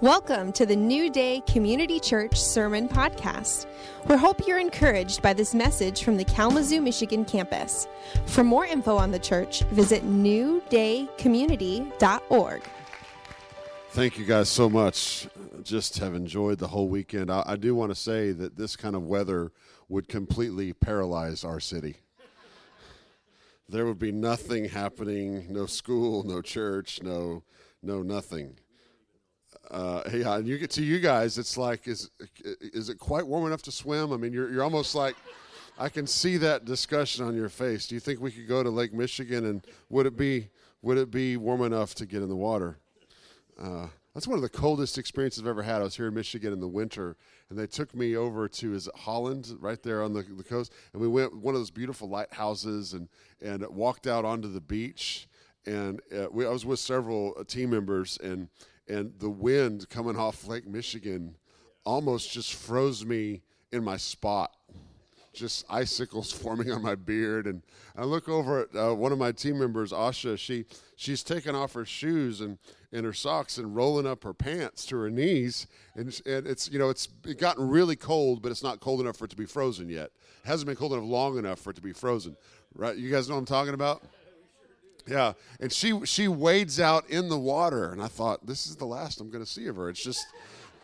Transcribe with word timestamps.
Welcome 0.00 0.52
to 0.52 0.64
the 0.64 0.76
New 0.76 1.10
Day 1.10 1.42
Community 1.48 1.98
Church 1.98 2.40
Sermon 2.40 2.88
Podcast. 2.88 3.66
We 4.06 4.14
hope 4.14 4.46
you're 4.46 4.60
encouraged 4.60 5.22
by 5.22 5.32
this 5.32 5.56
message 5.56 6.04
from 6.04 6.16
the 6.16 6.24
Kalamazoo, 6.24 6.80
Michigan 6.80 7.24
campus. 7.24 7.88
For 8.26 8.44
more 8.44 8.64
info 8.64 8.96
on 8.96 9.10
the 9.10 9.18
church, 9.18 9.62
visit 9.72 10.04
newdaycommunity.org. 10.04 12.62
Thank 13.88 14.18
you 14.18 14.24
guys 14.24 14.48
so 14.48 14.70
much. 14.70 15.26
Just 15.64 15.98
have 15.98 16.14
enjoyed 16.14 16.58
the 16.58 16.68
whole 16.68 16.88
weekend. 16.88 17.28
I, 17.28 17.42
I 17.44 17.56
do 17.56 17.74
want 17.74 17.90
to 17.90 17.96
say 17.96 18.30
that 18.30 18.56
this 18.56 18.76
kind 18.76 18.94
of 18.94 19.02
weather 19.02 19.50
would 19.88 20.06
completely 20.06 20.72
paralyze 20.72 21.42
our 21.42 21.58
city. 21.58 21.96
There 23.68 23.84
would 23.84 23.98
be 23.98 24.12
nothing 24.12 24.66
happening, 24.66 25.52
no 25.52 25.66
school, 25.66 26.22
no 26.22 26.40
church, 26.40 27.02
no 27.02 27.42
no 27.82 28.02
nothing 28.02 28.58
uh, 29.70 30.02
yeah, 30.12 30.36
and 30.36 30.46
you 30.46 30.58
get 30.58 30.70
to 30.72 30.82
you 30.82 30.98
guys, 31.00 31.38
it's 31.38 31.56
like, 31.56 31.86
is 31.86 32.10
is 32.60 32.88
it 32.88 32.98
quite 32.98 33.26
warm 33.26 33.46
enough 33.46 33.62
to 33.62 33.72
swim? 33.72 34.12
I 34.12 34.16
mean, 34.16 34.32
you're 34.32 34.50
you're 34.50 34.62
almost 34.62 34.94
like, 34.94 35.16
I 35.78 35.88
can 35.88 36.06
see 36.06 36.36
that 36.38 36.64
discussion 36.64 37.24
on 37.24 37.34
your 37.34 37.48
face. 37.48 37.86
Do 37.86 37.94
you 37.94 38.00
think 38.00 38.20
we 38.20 38.30
could 38.30 38.48
go 38.48 38.62
to 38.62 38.70
Lake 38.70 38.92
Michigan 38.92 39.44
and 39.44 39.66
would 39.90 40.06
it 40.06 40.16
be 40.16 40.48
would 40.82 40.98
it 40.98 41.10
be 41.10 41.36
warm 41.36 41.62
enough 41.62 41.94
to 41.96 42.06
get 42.06 42.22
in 42.22 42.28
the 42.28 42.36
water? 42.36 42.78
Uh, 43.60 43.88
that's 44.14 44.26
one 44.26 44.36
of 44.36 44.42
the 44.42 44.48
coldest 44.48 44.98
experiences 44.98 45.42
I've 45.42 45.48
ever 45.48 45.62
had. 45.62 45.80
I 45.80 45.84
was 45.84 45.96
here 45.96 46.08
in 46.08 46.14
Michigan 46.14 46.52
in 46.52 46.60
the 46.60 46.68
winter, 46.68 47.16
and 47.50 47.58
they 47.58 47.66
took 47.66 47.94
me 47.94 48.16
over 48.16 48.48
to 48.48 48.74
is 48.74 48.88
it 48.88 48.96
Holland, 48.96 49.54
right 49.60 49.80
there 49.82 50.02
on 50.02 50.12
the, 50.12 50.22
the 50.22 50.42
coast, 50.42 50.72
and 50.92 51.00
we 51.00 51.08
went 51.08 51.36
one 51.36 51.54
of 51.54 51.60
those 51.60 51.70
beautiful 51.70 52.08
lighthouses 52.08 52.94
and 52.94 53.08
and 53.40 53.66
walked 53.68 54.06
out 54.06 54.24
onto 54.24 54.50
the 54.50 54.60
beach. 54.60 55.28
And 55.66 56.00
uh, 56.16 56.26
we, 56.30 56.46
I 56.46 56.50
was 56.50 56.64
with 56.64 56.78
several 56.78 57.44
team 57.44 57.70
members, 57.70 58.18
and 58.22 58.48
and 58.88 59.12
the 59.18 59.30
wind 59.30 59.88
coming 59.88 60.16
off 60.16 60.46
Lake 60.46 60.66
Michigan 60.66 61.36
almost 61.84 62.32
just 62.32 62.54
froze 62.54 63.04
me 63.04 63.42
in 63.72 63.84
my 63.84 63.96
spot. 63.96 64.54
Just 65.32 65.64
icicles 65.70 66.32
forming 66.42 66.72
on 66.72 66.82
my 66.82 66.94
beard, 66.94 67.46
and 67.46 67.62
I 67.96 68.04
look 68.04 68.28
over 68.28 68.62
at 68.62 68.76
uh, 68.76 68.94
one 68.94 69.12
of 69.12 69.18
my 69.18 69.30
team 69.30 69.58
members, 69.58 69.92
Asha. 69.92 70.38
She 70.38 70.64
she's 70.96 71.22
taking 71.22 71.54
off 71.54 71.74
her 71.74 71.84
shoes 71.84 72.40
and, 72.40 72.58
and 72.92 73.04
her 73.04 73.12
socks 73.12 73.58
and 73.58 73.76
rolling 73.76 74.06
up 74.06 74.24
her 74.24 74.34
pants 74.34 74.84
to 74.86 74.96
her 74.96 75.10
knees, 75.10 75.66
and 75.94 76.08
and 76.26 76.46
it's 76.46 76.70
you 76.70 76.78
know 76.78 76.88
it's 76.88 77.08
it 77.24 77.38
gotten 77.38 77.68
really 77.68 77.94
cold, 77.94 78.42
but 78.42 78.50
it's 78.50 78.62
not 78.62 78.80
cold 78.80 79.00
enough 79.00 79.16
for 79.16 79.26
it 79.26 79.30
to 79.30 79.36
be 79.36 79.46
frozen 79.46 79.88
yet. 79.88 80.10
It 80.44 80.48
hasn't 80.48 80.66
been 80.66 80.76
cold 80.76 80.92
enough 80.92 81.04
long 81.04 81.38
enough 81.38 81.60
for 81.60 81.70
it 81.70 81.76
to 81.76 81.82
be 81.82 81.92
frozen, 81.92 82.36
right? 82.74 82.96
You 82.96 83.10
guys 83.10 83.28
know 83.28 83.34
what 83.34 83.40
I'm 83.40 83.46
talking 83.46 83.74
about? 83.74 84.02
Yeah, 85.08 85.32
and 85.58 85.72
she 85.72 86.04
she 86.04 86.28
wades 86.28 86.78
out 86.78 87.08
in 87.08 87.30
the 87.30 87.38
water, 87.38 87.92
and 87.92 88.02
I 88.02 88.08
thought 88.08 88.46
this 88.46 88.66
is 88.66 88.76
the 88.76 88.84
last 88.84 89.20
I'm 89.20 89.30
going 89.30 89.42
to 89.42 89.50
see 89.50 89.66
of 89.66 89.76
her. 89.76 89.88
It's 89.88 90.02
just, 90.02 90.26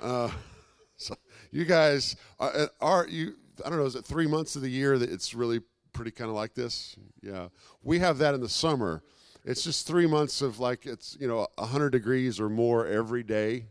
uh, 0.01 0.31
so 0.97 1.15
you 1.51 1.67
guys 1.67 2.17
are, 2.41 2.51
uh, 2.51 2.67
are 2.81 3.07
you? 3.07 3.35
I 3.65 3.69
don't 3.69 3.79
know. 3.79 3.85
Is 3.85 3.97
it 3.97 4.05
three 4.05 4.27
months 4.27 4.57
of 4.57 4.63
the 4.63 4.71
year 4.71 4.99
that 4.99 5.11
it's 5.11 5.35
really 5.35 5.61
pretty 5.93 6.11
kind 6.11 6.31
of 6.31 6.37
like 6.37 6.55
this? 6.55 6.97
Yeah, 7.23 7.49
we 7.83 7.99
have 7.99 8.19
that 8.19 8.35
in 8.35 8.41
the 8.41 8.49
summer. 8.49 9.03
It's 9.45 9.63
just 9.63 9.87
three 9.87 10.07
months 10.07 10.41
of 10.41 10.59
like 10.59 10.87
it's 10.87 11.19
you 11.21 11.29
know 11.29 11.47
100 11.57 11.91
degrees 11.91 12.41
or 12.41 12.49
more 12.49 12.87
every 12.87 13.23
day, 13.23 13.67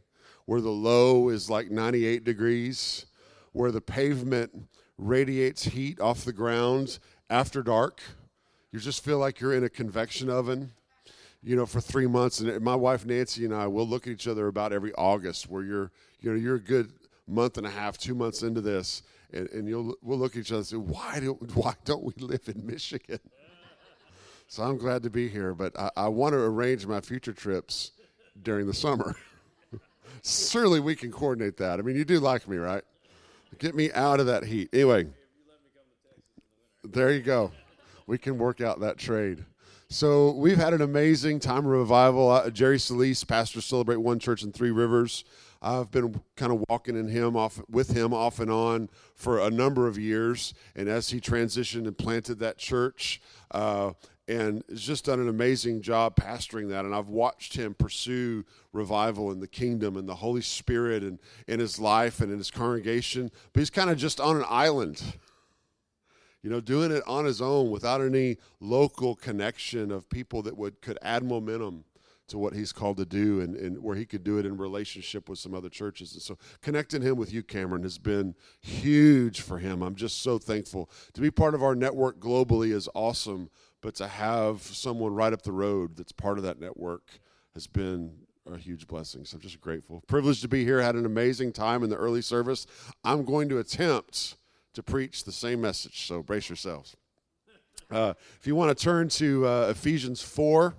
where 0.45 0.61
the 0.61 0.69
low 0.69 1.29
is 1.29 1.49
like 1.49 1.71
98 1.71 2.23
degrees, 2.23 3.07
where 3.53 3.71
the 3.71 3.81
pavement 3.81 4.67
radiates 4.99 5.63
heat 5.63 5.99
off 5.99 6.23
the 6.23 6.31
ground 6.31 6.99
after 7.27 7.63
dark 7.63 8.01
you 8.73 8.79
just 8.79 9.03
feel 9.03 9.19
like 9.19 9.39
you're 9.39 9.53
in 9.53 9.63
a 9.63 9.69
convection 9.69 10.31
oven, 10.31 10.71
you 11.43 11.55
know, 11.55 11.67
for 11.67 11.79
three 11.79 12.07
months. 12.07 12.39
And 12.39 12.59
my 12.61 12.75
wife 12.75 13.05
Nancy 13.05 13.45
and 13.45 13.53
I 13.53 13.67
will 13.67 13.87
look 13.87 14.07
at 14.07 14.13
each 14.13 14.27
other 14.27 14.47
about 14.47 14.73
every 14.73 14.91
August, 14.95 15.47
where 15.47 15.61
you're, 15.61 15.91
you 16.21 16.31
know, 16.31 16.35
you're 16.35 16.55
a 16.55 16.59
good 16.59 16.91
month 17.27 17.59
and 17.59 17.67
a 17.67 17.69
half, 17.69 17.99
two 17.99 18.15
months 18.15 18.41
into 18.41 18.61
this, 18.61 19.03
and, 19.31 19.47
and 19.51 19.67
you'll 19.67 19.95
we'll 20.01 20.17
look 20.17 20.35
at 20.35 20.39
each 20.39 20.51
other 20.51 20.57
and 20.57 20.65
say, 20.67 20.77
why 20.77 21.19
do 21.19 21.33
why 21.53 21.75
don't 21.85 22.03
we 22.03 22.13
live 22.17 22.41
in 22.47 22.65
Michigan? 22.65 23.19
So 24.47 24.63
I'm 24.63 24.77
glad 24.77 25.03
to 25.03 25.11
be 25.11 25.29
here, 25.29 25.53
but 25.53 25.79
I, 25.79 25.91
I 25.95 26.07
want 26.07 26.33
to 26.33 26.39
arrange 26.39 26.87
my 26.87 26.99
future 26.99 27.33
trips 27.33 27.91
during 28.41 28.65
the 28.65 28.73
summer. 28.73 29.15
Certainly, 30.23 30.79
we 30.79 30.95
can 30.95 31.11
coordinate 31.11 31.57
that. 31.57 31.77
I 31.77 31.83
mean, 31.83 31.95
you 31.95 32.05
do 32.05 32.19
like 32.19 32.47
me, 32.47 32.57
right? 32.57 32.83
Get 33.59 33.75
me 33.75 33.91
out 33.91 34.19
of 34.19 34.25
that 34.25 34.43
heat. 34.45 34.69
Anyway, 34.73 35.07
there 36.83 37.11
you 37.11 37.21
go 37.21 37.51
we 38.07 38.17
can 38.17 38.37
work 38.37 38.61
out 38.61 38.79
that 38.81 38.97
trade. 38.97 39.45
So 39.89 40.31
we've 40.31 40.57
had 40.57 40.73
an 40.73 40.81
amazing 40.81 41.39
time 41.39 41.59
of 41.59 41.65
revival. 41.65 42.31
Uh, 42.31 42.49
Jerry 42.49 42.79
Solis, 42.79 43.23
pastor 43.23 43.61
Celebrate 43.61 43.97
One 43.97 44.17
Church 44.17 44.43
in 44.43 44.51
Three 44.51 44.71
Rivers. 44.71 45.23
I've 45.61 45.91
been 45.91 46.19
kind 46.35 46.51
of 46.51 46.63
walking 46.67 46.97
in 46.97 47.07
him 47.07 47.37
off 47.37 47.61
with 47.69 47.91
him 47.91 48.13
off 48.13 48.39
and 48.39 48.51
on 48.51 48.89
for 49.15 49.39
a 49.39 49.49
number 49.49 49.87
of 49.87 49.97
years, 49.97 50.53
and 50.75 50.89
as 50.89 51.09
he 51.09 51.21
transitioned 51.21 51.87
and 51.87 51.97
planted 51.97 52.39
that 52.39 52.57
church, 52.57 53.21
uh, 53.51 53.91
and 54.27 54.63
has 54.69 54.81
just 54.81 55.05
done 55.05 55.19
an 55.19 55.29
amazing 55.29 55.81
job 55.81 56.15
pastoring 56.15 56.69
that. 56.69 56.85
And 56.85 56.95
I've 56.95 57.09
watched 57.09 57.55
him 57.55 57.73
pursue 57.73 58.45
revival 58.71 59.31
in 59.31 59.39
the 59.39 59.47
kingdom 59.47 59.95
and 59.95 60.07
the 60.07 60.15
Holy 60.15 60.41
Spirit 60.41 61.03
and 61.03 61.19
in 61.47 61.59
his 61.59 61.77
life 61.79 62.19
and 62.19 62.31
in 62.31 62.37
his 62.37 62.49
congregation. 62.49 63.31
But 63.53 63.59
he's 63.59 63.69
kind 63.69 63.89
of 63.89 63.97
just 63.97 64.19
on 64.19 64.37
an 64.37 64.45
island 64.47 65.17
you 66.43 66.49
know, 66.49 66.59
doing 66.59 66.91
it 66.91 67.01
on 67.07 67.25
his 67.25 67.41
own 67.41 67.71
without 67.71 68.01
any 68.01 68.37
local 68.59 69.15
connection 69.15 69.91
of 69.91 70.09
people 70.09 70.41
that 70.43 70.57
would 70.57 70.81
could 70.81 70.99
add 71.01 71.23
momentum 71.23 71.85
to 72.27 72.37
what 72.37 72.53
he's 72.53 72.71
called 72.71 72.97
to 72.97 73.05
do 73.05 73.41
and, 73.41 73.55
and 73.55 73.81
where 73.81 73.95
he 73.95 74.05
could 74.05 74.23
do 74.23 74.37
it 74.37 74.45
in 74.45 74.57
relationship 74.57 75.27
with 75.27 75.39
some 75.39 75.53
other 75.53 75.69
churches. 75.69 76.13
And 76.13 76.21
so 76.21 76.37
connecting 76.61 77.01
him 77.01 77.17
with 77.17 77.33
you, 77.33 77.43
Cameron, 77.43 77.83
has 77.83 77.97
been 77.97 78.35
huge 78.61 79.41
for 79.41 79.57
him. 79.57 79.81
I'm 79.81 79.95
just 79.95 80.21
so 80.21 80.37
thankful. 80.37 80.89
To 81.13 81.21
be 81.21 81.31
part 81.31 81.53
of 81.53 81.63
our 81.63 81.75
network 81.75 82.19
globally 82.19 82.71
is 82.71 82.89
awesome, 82.93 83.49
but 83.81 83.95
to 83.95 84.07
have 84.07 84.61
someone 84.61 85.13
right 85.13 85.33
up 85.33 85.43
the 85.43 85.51
road 85.51 85.97
that's 85.97 86.11
part 86.11 86.37
of 86.37 86.43
that 86.43 86.59
network 86.59 87.19
has 87.53 87.67
been 87.67 88.13
a 88.51 88.57
huge 88.57 88.87
blessing. 88.87 89.25
So 89.25 89.35
I'm 89.35 89.41
just 89.41 89.61
grateful. 89.61 90.03
Privileged 90.07 90.41
to 90.41 90.47
be 90.47 90.63
here. 90.63 90.81
Had 90.81 90.95
an 90.95 91.05
amazing 91.05 91.53
time 91.53 91.83
in 91.83 91.89
the 91.89 91.97
early 91.97 92.21
service. 92.21 92.65
I'm 93.03 93.25
going 93.25 93.49
to 93.49 93.59
attempt 93.59 94.37
to 94.73 94.83
preach 94.83 95.23
the 95.23 95.31
same 95.31 95.61
message. 95.61 96.07
So 96.07 96.21
brace 96.21 96.49
yourselves. 96.49 96.95
Uh, 97.91 98.13
if 98.39 98.47
you 98.47 98.55
want 98.55 98.75
to 98.75 98.83
turn 98.83 99.07
to 99.07 99.47
uh, 99.47 99.67
Ephesians 99.69 100.21
4, 100.21 100.73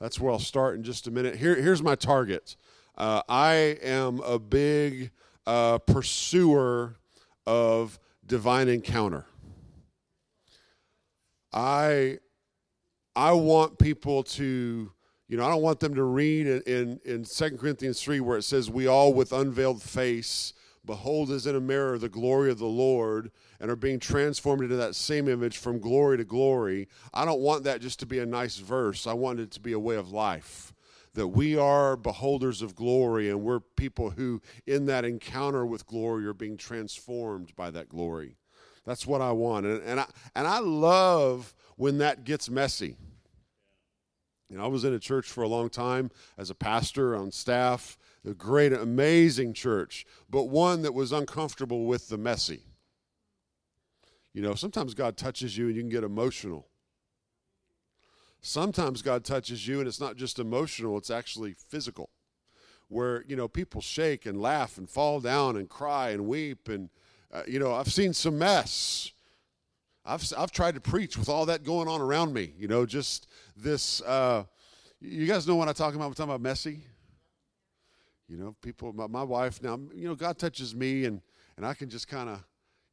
that's 0.00 0.18
where 0.18 0.32
I'll 0.32 0.38
start 0.38 0.76
in 0.76 0.82
just 0.82 1.06
a 1.06 1.10
minute. 1.10 1.36
Here, 1.36 1.54
here's 1.54 1.82
my 1.82 1.94
target. 1.94 2.56
Uh, 2.96 3.22
I 3.28 3.78
am 3.82 4.20
a 4.20 4.38
big 4.38 5.10
uh, 5.46 5.78
pursuer 5.78 6.96
of 7.46 7.98
divine 8.26 8.68
encounter. 8.68 9.24
I, 11.52 12.18
I 13.16 13.32
want 13.32 13.78
people 13.78 14.22
to, 14.24 14.92
you 15.28 15.36
know, 15.36 15.46
I 15.46 15.48
don't 15.48 15.62
want 15.62 15.80
them 15.80 15.94
to 15.94 16.04
read 16.04 16.46
in, 16.46 16.62
in, 16.62 17.00
in 17.04 17.24
2 17.24 17.56
Corinthians 17.56 18.02
3 18.02 18.20
where 18.20 18.36
it 18.36 18.42
says, 18.42 18.70
We 18.70 18.86
all 18.86 19.14
with 19.14 19.32
unveiled 19.32 19.82
face 19.82 20.52
behold 20.88 21.30
as 21.30 21.46
in 21.46 21.54
a 21.54 21.60
mirror 21.60 21.98
the 21.98 22.08
glory 22.08 22.50
of 22.50 22.58
the 22.58 22.64
Lord 22.64 23.30
and 23.60 23.70
are 23.70 23.76
being 23.76 24.00
transformed 24.00 24.62
into 24.62 24.76
that 24.76 24.96
same 24.96 25.28
image 25.28 25.58
from 25.58 25.78
glory 25.78 26.16
to 26.16 26.24
glory. 26.24 26.88
I 27.12 27.26
don't 27.26 27.42
want 27.42 27.64
that 27.64 27.82
just 27.82 28.00
to 28.00 28.06
be 28.06 28.18
a 28.18 28.26
nice 28.26 28.56
verse. 28.56 29.06
I 29.06 29.12
want 29.12 29.38
it 29.38 29.50
to 29.52 29.60
be 29.60 29.72
a 29.72 29.78
way 29.78 29.96
of 29.96 30.10
life. 30.10 30.72
That 31.12 31.28
we 31.28 31.58
are 31.58 31.94
beholders 31.94 32.62
of 32.62 32.74
glory 32.74 33.28
and 33.28 33.42
we're 33.42 33.60
people 33.60 34.10
who, 34.10 34.40
in 34.66 34.86
that 34.86 35.04
encounter 35.04 35.66
with 35.66 35.86
glory, 35.86 36.26
are 36.26 36.32
being 36.32 36.56
transformed 36.56 37.54
by 37.54 37.70
that 37.70 37.90
glory. 37.90 38.36
That's 38.86 39.06
what 39.06 39.20
I 39.20 39.32
want. 39.32 39.66
And, 39.66 39.82
and, 39.82 40.00
I, 40.00 40.06
and 40.34 40.46
I 40.46 40.60
love 40.60 41.54
when 41.76 41.98
that 41.98 42.24
gets 42.24 42.48
messy. 42.48 42.96
You 44.48 44.56
know, 44.56 44.64
I 44.64 44.68
was 44.68 44.84
in 44.84 44.94
a 44.94 44.98
church 44.98 45.26
for 45.26 45.42
a 45.42 45.48
long 45.48 45.68
time 45.68 46.10
as 46.38 46.48
a 46.48 46.54
pastor 46.54 47.14
on 47.14 47.30
staff, 47.30 47.98
a 48.24 48.34
great, 48.34 48.72
amazing 48.72 49.54
church, 49.54 50.06
but 50.28 50.44
one 50.44 50.82
that 50.82 50.94
was 50.94 51.12
uncomfortable 51.12 51.86
with 51.86 52.08
the 52.08 52.18
messy. 52.18 52.62
You 54.32 54.42
know, 54.42 54.54
sometimes 54.54 54.94
God 54.94 55.16
touches 55.16 55.56
you 55.56 55.66
and 55.66 55.76
you 55.76 55.82
can 55.82 55.90
get 55.90 56.04
emotional. 56.04 56.68
Sometimes 58.40 59.02
God 59.02 59.24
touches 59.24 59.66
you 59.66 59.80
and 59.80 59.88
it's 59.88 60.00
not 60.00 60.16
just 60.16 60.38
emotional, 60.38 60.96
it's 60.96 61.10
actually 61.10 61.54
physical. 61.54 62.10
Where, 62.88 63.24
you 63.26 63.36
know, 63.36 63.48
people 63.48 63.80
shake 63.80 64.24
and 64.26 64.40
laugh 64.40 64.78
and 64.78 64.88
fall 64.88 65.20
down 65.20 65.56
and 65.56 65.68
cry 65.68 66.10
and 66.10 66.26
weep. 66.26 66.68
And, 66.68 66.88
uh, 67.32 67.42
you 67.46 67.58
know, 67.58 67.74
I've 67.74 67.92
seen 67.92 68.14
some 68.14 68.38
mess. 68.38 69.12
I've, 70.06 70.24
I've 70.38 70.52
tried 70.52 70.74
to 70.74 70.80
preach 70.80 71.18
with 71.18 71.28
all 71.28 71.44
that 71.46 71.64
going 71.64 71.86
on 71.86 72.00
around 72.00 72.32
me, 72.32 72.54
you 72.56 72.66
know, 72.66 72.86
just 72.86 73.26
this. 73.56 74.00
Uh, 74.02 74.44
you 75.00 75.26
guys 75.26 75.46
know 75.46 75.54
what 75.54 75.68
I'm 75.68 75.74
talking 75.74 75.96
about? 75.96 76.06
I'm 76.06 76.14
talking 76.14 76.30
about 76.30 76.40
messy. 76.40 76.80
You 78.28 78.36
know, 78.36 78.54
people, 78.60 78.92
my, 78.92 79.06
my 79.06 79.22
wife 79.22 79.62
now, 79.62 79.80
you 79.94 80.06
know, 80.06 80.14
God 80.14 80.38
touches 80.38 80.74
me 80.74 81.06
and, 81.06 81.22
and 81.56 81.64
I 81.64 81.74
can 81.74 81.88
just 81.88 82.08
kind 82.08 82.28
of, 82.28 82.44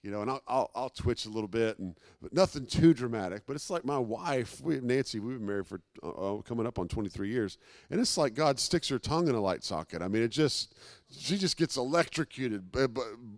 you 0.01 0.11
know, 0.11 0.21
and 0.21 0.29
I'll, 0.29 0.41
I'll, 0.47 0.71
I'll, 0.75 0.89
twitch 0.89 1.25
a 1.25 1.29
little 1.29 1.47
bit, 1.47 1.79
and 1.79 1.97
but 2.21 2.31
nothing 2.31 2.67
too 2.67 2.93
dramatic. 2.93 3.41
But 3.47 3.55
it's 3.55 3.71
like 3.71 3.83
my 3.83 3.97
wife, 3.97 4.61
we, 4.61 4.79
Nancy, 4.79 5.19
we've 5.19 5.39
been 5.39 5.47
married 5.47 5.65
for 5.65 5.81
uh, 6.03 6.09
uh 6.09 6.41
coming 6.43 6.67
up 6.67 6.77
on 6.77 6.87
23 6.87 7.27
years, 7.27 7.57
and 7.89 7.99
it's 7.99 8.15
like 8.15 8.35
God 8.35 8.59
sticks 8.59 8.87
her 8.89 8.99
tongue 8.99 9.27
in 9.27 9.33
a 9.33 9.41
light 9.41 9.63
socket. 9.63 10.03
I 10.03 10.07
mean, 10.07 10.21
it 10.21 10.27
just, 10.27 10.75
she 11.09 11.39
just 11.39 11.57
gets 11.57 11.75
electrocuted. 11.75 12.71
But 12.71 12.91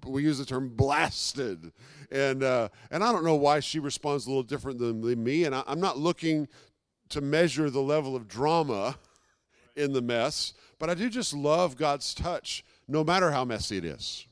We 0.05 0.23
use 0.23 0.39
the 0.39 0.45
term 0.45 0.67
blasted, 0.67 1.71
and 2.11 2.44
uh, 2.44 2.67
and 2.91 3.01
I 3.01 3.13
don't 3.13 3.23
know 3.23 3.35
why 3.35 3.61
she 3.61 3.79
responds 3.79 4.25
a 4.25 4.29
little 4.29 4.44
different 4.44 4.77
than, 4.77 4.99
than 4.99 5.23
me, 5.23 5.45
and 5.45 5.55
I, 5.55 5.63
I'm 5.67 5.79
not 5.79 5.97
looking 5.97 6.49
to 7.09 7.21
measure 7.21 7.69
the 7.69 7.81
level 7.81 8.13
of 8.13 8.27
drama 8.27 8.97
in 9.77 9.94
the 9.94 10.01
mess, 10.01 10.53
but 10.79 10.89
I 10.89 10.94
do 10.94 11.09
just 11.09 11.33
love 11.33 11.77
God's 11.77 12.13
touch, 12.13 12.65
no 12.88 13.03
matter 13.03 13.31
how 13.31 13.45
messy 13.45 13.77
it 13.77 13.85
is. 13.85 14.27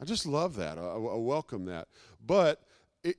I 0.00 0.04
just 0.04 0.26
love 0.26 0.56
that. 0.56 0.78
I, 0.78 0.82
I 0.82 1.16
welcome 1.16 1.64
that. 1.66 1.88
But 2.24 2.62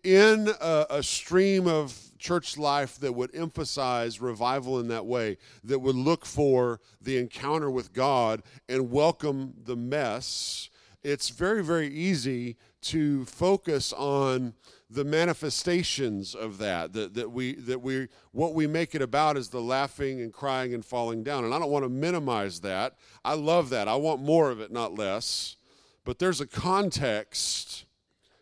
in 0.03 0.49
a, 0.61 0.85
a, 0.89 1.03
stream 1.03 1.67
of 1.67 1.97
church 2.17 2.57
life 2.57 2.99
that 2.99 3.13
would 3.13 3.33
emphasize 3.33 4.19
revival 4.19 4.79
in 4.79 4.87
that 4.89 5.05
way, 5.05 5.37
that 5.63 5.79
would 5.79 5.95
look 5.95 6.25
for 6.25 6.79
the 7.01 7.17
encounter 7.17 7.71
with 7.71 7.93
God 7.93 8.43
and 8.67 8.91
welcome 8.91 9.53
the 9.63 9.75
mess, 9.75 10.69
it's 11.03 11.29
very, 11.29 11.63
very 11.63 11.87
easy 11.87 12.57
to 12.81 13.25
focus 13.25 13.93
on 13.93 14.53
the 14.89 15.03
manifestations 15.03 16.33
of 16.33 16.57
that 16.57 16.93
that, 16.93 17.13
that 17.13 17.29
we 17.31 17.53
that 17.53 17.79
we 17.79 18.07
what 18.31 18.55
we 18.55 18.65
make 18.65 18.95
it 18.95 19.01
about 19.03 19.37
is 19.37 19.49
the 19.49 19.61
laughing 19.61 20.19
and 20.19 20.33
crying 20.33 20.73
and 20.73 20.83
falling 20.83 21.23
down. 21.23 21.45
And 21.45 21.53
i 21.53 21.59
don't 21.59 21.69
want 21.69 21.85
to 21.85 21.89
minimize 21.89 22.61
that. 22.61 22.95
I 23.23 23.35
love 23.35 23.69
that. 23.69 23.87
I 23.87 23.95
want 23.95 24.21
more 24.21 24.49
of 24.49 24.59
it 24.59 24.71
not 24.71 24.95
less. 24.95 25.57
But 26.05 26.17
there's 26.17 26.41
a 26.41 26.47
context 26.47 27.85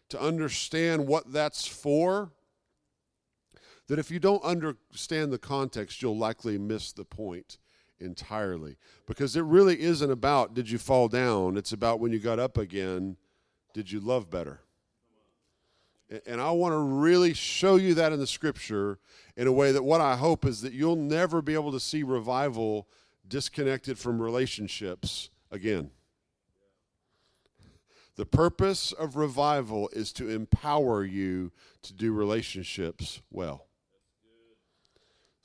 to 0.09 0.21
understand 0.21 1.05
what 1.05 1.33
that's 1.33 1.67
for 1.67 2.31
that 3.87 3.99
if 3.99 4.11
you 4.11 4.19
don't 4.19 4.43
understand 4.43 5.31
the 5.31 5.37
context, 5.37 6.01
you'll 6.01 6.17
likely 6.17 6.57
miss 6.57 6.91
the 6.91 7.05
point 7.05 7.57
entirely. 7.99 8.77
Because 9.05 9.35
it 9.35 9.43
really 9.43 9.81
isn't 9.81 10.11
about 10.11 10.53
did 10.53 10.69
you 10.69 10.77
fall 10.77 11.07
down, 11.07 11.57
it's 11.57 11.73
about 11.73 11.99
when 11.99 12.11
you 12.11 12.19
got 12.19 12.39
up 12.39 12.57
again, 12.57 13.17
did 13.73 13.91
you 13.91 13.99
love 13.99 14.29
better? 14.29 14.61
And 16.25 16.39
I 16.39 16.51
want 16.51 16.73
to 16.73 16.79
really 16.79 17.33
show 17.33 17.75
you 17.75 17.93
that 17.95 18.13
in 18.13 18.19
the 18.19 18.27
scripture 18.27 18.97
in 19.35 19.45
a 19.45 19.51
way 19.51 19.73
that 19.73 19.83
what 19.83 19.99
I 19.99 20.15
hope 20.15 20.45
is 20.45 20.61
that 20.61 20.71
you'll 20.71 20.95
never 20.95 21.41
be 21.41 21.53
able 21.53 21.73
to 21.73 21.81
see 21.81 22.01
revival 22.01 22.87
disconnected 23.27 23.99
from 23.99 24.21
relationships 24.21 25.29
again. 25.51 25.91
The 28.15 28.25
purpose 28.25 28.93
of 28.93 29.15
revival 29.15 29.89
is 29.93 30.11
to 30.13 30.29
empower 30.29 31.03
you 31.03 31.51
to 31.83 31.93
do 31.93 32.13
relationships 32.13 33.21
well. 33.29 33.67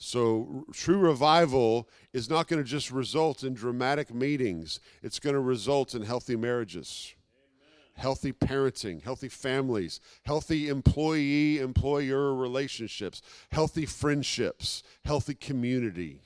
So, 0.04 0.64
true 0.72 0.98
revival 0.98 1.88
is 2.12 2.28
not 2.28 2.48
going 2.48 2.60
to 2.60 2.68
just 2.68 2.90
result 2.90 3.44
in 3.44 3.54
dramatic 3.54 4.12
meetings, 4.12 4.80
it's 5.00 5.20
going 5.20 5.34
to 5.34 5.40
result 5.40 5.94
in 5.94 6.02
healthy 6.02 6.34
marriages, 6.34 7.14
Amen. 7.32 8.02
healthy 8.02 8.32
parenting, 8.32 9.00
healthy 9.00 9.28
families, 9.28 10.00
healthy 10.24 10.68
employee 10.68 11.60
employer 11.60 12.34
relationships, 12.34 13.22
healthy 13.52 13.86
friendships, 13.86 14.82
healthy 15.04 15.34
community. 15.34 16.18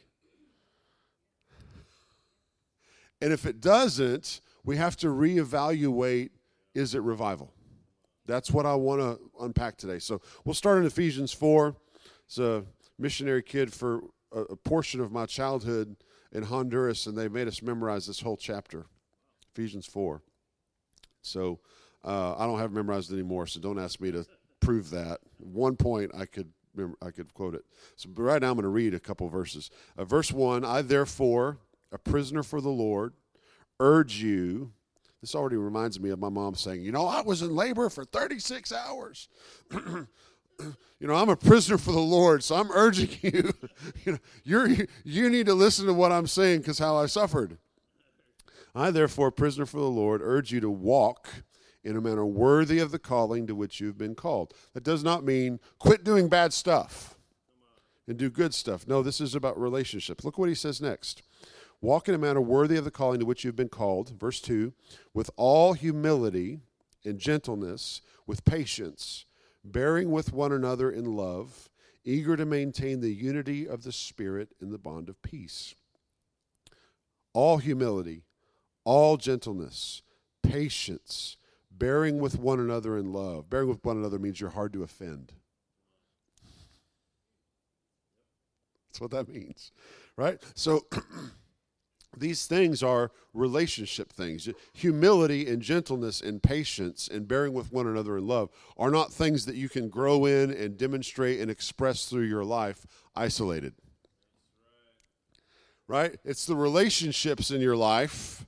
And 3.21 3.31
if 3.31 3.45
it 3.45 3.61
doesn't, 3.61 4.41
we 4.65 4.79
have 4.79 4.97
to 4.97 5.09
reevaluate 5.09 6.31
is 6.75 6.95
it 6.95 7.03
revival? 7.03 7.53
That's 8.25 8.51
what 8.51 8.65
I 8.65 8.75
want 8.75 9.03
to 9.03 9.21
unpack 9.39 9.77
today. 9.77 9.99
So 9.99 10.23
we'll 10.47 10.55
start 10.55 10.79
in 10.79 10.87
Ephesians 10.87 11.35
4. 11.35 11.77
It's 12.27 12.39
a 12.39 12.65
missionary 12.99 13.43
kid 13.43 13.73
for 13.73 14.03
a, 14.33 14.41
a 14.41 14.57
portion 14.57 15.01
of 15.01 15.13
my 15.13 15.27
childhood 15.27 15.97
in 16.33 16.43
Honduras, 16.43 17.07
and 17.07 17.17
they 17.17 17.29
made 17.29 17.49
us 17.49 17.63
memorize 17.63 18.07
this 18.07 18.21
whole 18.21 18.37
chapter, 18.37 18.87
Ephesians 19.53 19.87
4. 19.87 20.23
So 21.23 21.61
uh, 22.05 22.37
I 22.37 22.47
don't 22.47 22.59
have 22.59 22.73
memorized 22.73 23.13
anymore, 23.13 23.47
so 23.47 23.61
don't 23.61 23.79
ask 23.79 24.01
me 24.01 24.11
to 24.13 24.27
prove 24.61 24.91
that. 24.91 25.21
one 25.39 25.77
point 25.77 26.11
I 26.17 26.27
could 26.27 26.53
I 27.01 27.11
could 27.11 27.33
quote 27.33 27.55
it. 27.55 27.65
So 27.97 28.11
right 28.15 28.43
now 28.43 28.51
I'm 28.51 28.57
going 28.57 28.65
to 28.65 28.69
read 28.69 28.93
a 28.93 29.01
couple 29.01 29.27
verses. 29.31 29.71
Uh, 29.97 30.05
verse 30.05 30.31
1 30.31 30.63
I, 30.63 30.83
therefore, 30.83 31.57
a 31.91 31.97
prisoner 31.97 32.43
for 32.43 32.61
the 32.61 32.69
Lord, 32.69 33.15
urge 33.81 34.21
you 34.21 34.73
this 35.21 35.35
already 35.35 35.57
reminds 35.57 35.99
me 35.99 36.11
of 36.11 36.19
my 36.19 36.29
mom 36.29 36.55
saying, 36.55 36.83
You 36.83 36.93
know, 36.93 37.07
I 37.07 37.21
was 37.23 37.43
in 37.43 37.55
labor 37.55 37.89
for 37.89 38.05
36 38.05 38.73
hours. 38.73 39.29
you 41.01 41.07
know, 41.07 41.15
I'm 41.15 41.29
a 41.29 41.37
prisoner 41.37 41.79
for 41.79 41.93
the 41.93 41.99
Lord, 41.99 42.43
so 42.43 42.57
I'm 42.57 42.71
urging 42.71 43.11
you, 43.23 43.53
you 44.05 44.13
know, 44.13 44.19
you're, 44.45 44.69
you 45.05 45.31
need 45.31 45.47
to 45.47 45.55
listen 45.55 45.87
to 45.87 45.95
what 45.95 46.13
I'm 46.13 46.27
saying 46.27 46.61
because 46.61 46.79
how 46.79 46.97
I 46.97 47.07
suffered. 47.07 47.59
I, 48.75 48.91
therefore, 48.91 49.31
prisoner 49.31 49.65
for 49.67 49.81
the 49.81 49.85
Lord, 49.85 50.21
urge 50.23 50.53
you 50.53 50.61
to 50.61 50.71
walk 50.71 51.29
in 51.83 51.97
a 51.97 52.01
manner 52.01 52.27
worthy 52.27 52.79
of 52.79 52.91
the 52.91 52.99
calling 52.99 53.47
to 53.47 53.55
which 53.55 53.81
you've 53.81 53.97
been 53.97 54.15
called. 54.15 54.53
That 54.75 54.85
does 54.85 55.03
not 55.03 55.25
mean 55.25 55.61
quit 55.79 56.05
doing 56.05 56.29
bad 56.29 56.53
stuff 56.53 57.17
and 58.09 58.19
do 58.19 58.29
good 58.29 58.53
stuff. 58.53 58.87
No, 58.87 59.03
this 59.03 59.21
is 59.21 59.35
about 59.35 59.59
relationships. 59.59 60.25
Look 60.25 60.37
what 60.37 60.49
he 60.49 60.55
says 60.55 60.81
next. 60.81 61.23
Walk 61.81 62.09
in 62.09 62.15
a 62.15 62.19
manner 62.19 62.41
worthy 62.41 62.77
of 62.77 62.85
the 62.85 62.91
calling 62.91 63.21
to 63.21 63.27
which 63.27 63.45
you've 63.45 63.57
been 63.57 63.69
called. 63.69 64.19
Verse 64.19 64.41
2 64.41 64.73
with 65.15 65.31
all 65.37 65.73
humility 65.73 66.61
and 67.05 67.19
gentleness, 67.19 68.03
with 68.27 68.45
patience, 68.45 69.25
bearing 69.73 70.11
with 70.11 70.33
one 70.33 70.53
another 70.53 70.91
in 70.91 71.17
love, 71.17 71.69
eager 72.05 72.37
to 72.37 72.47
maintain 72.47 73.01
the 73.01 73.13
unity 73.13 73.67
of 73.69 73.83
the 73.83 73.93
Spirit 73.93 74.51
in 74.61 74.71
the 74.71 74.79
bond 74.79 75.09
of 75.09 75.21
peace. 75.23 75.75
All 77.33 77.59
humility, 77.59 78.23
all 78.85 79.17
gentleness, 79.17 80.03
patience, 80.43 81.37
bearing 81.71 82.19
with 82.19 82.39
one 82.39 82.61
another 82.61 82.97
in 82.97 83.13
love. 83.13 83.51
Bearing 83.51 83.69
with 83.69 83.85
one 83.85 83.97
another 83.97 84.19
means 84.19 84.41
you're 84.41 84.51
hard 84.51 84.73
to 84.73 84.83
offend. 84.83 85.33
That's 88.89 89.01
what 89.01 89.11
that 89.11 89.29
means, 89.29 89.73
right? 90.17 90.39
So, 90.55 90.87
these 92.17 92.47
things 92.47 92.83
are 92.83 93.11
relationship 93.35 94.13
things. 94.13 94.49
Humility 94.73 95.47
and 95.47 95.61
gentleness 95.61 96.21
and 96.21 96.43
patience 96.43 97.09
and 97.09 97.29
bearing 97.29 97.53
with 97.53 97.73
one 97.73 97.87
another 97.87 98.17
in 98.19 98.27
love 98.27 98.51
are 98.77 98.91
not 98.91 99.13
things 99.13 99.47
that 99.47 99.57
you 99.57 99.69
can 99.69 99.89
grow 99.89 100.25
in 100.25 100.51
and 100.51 100.77
demonstrate 100.77 101.41
and 101.41 101.51
express 101.51 102.07
through 102.07 102.25
your 102.25 102.45
life 102.45 102.87
isolated. 103.15 103.75
Right? 105.89 106.17
It's 106.25 106.47
the 106.47 106.57
relationships 106.57 107.51
in 107.51 107.61
your 107.61 107.77
life. 107.77 108.47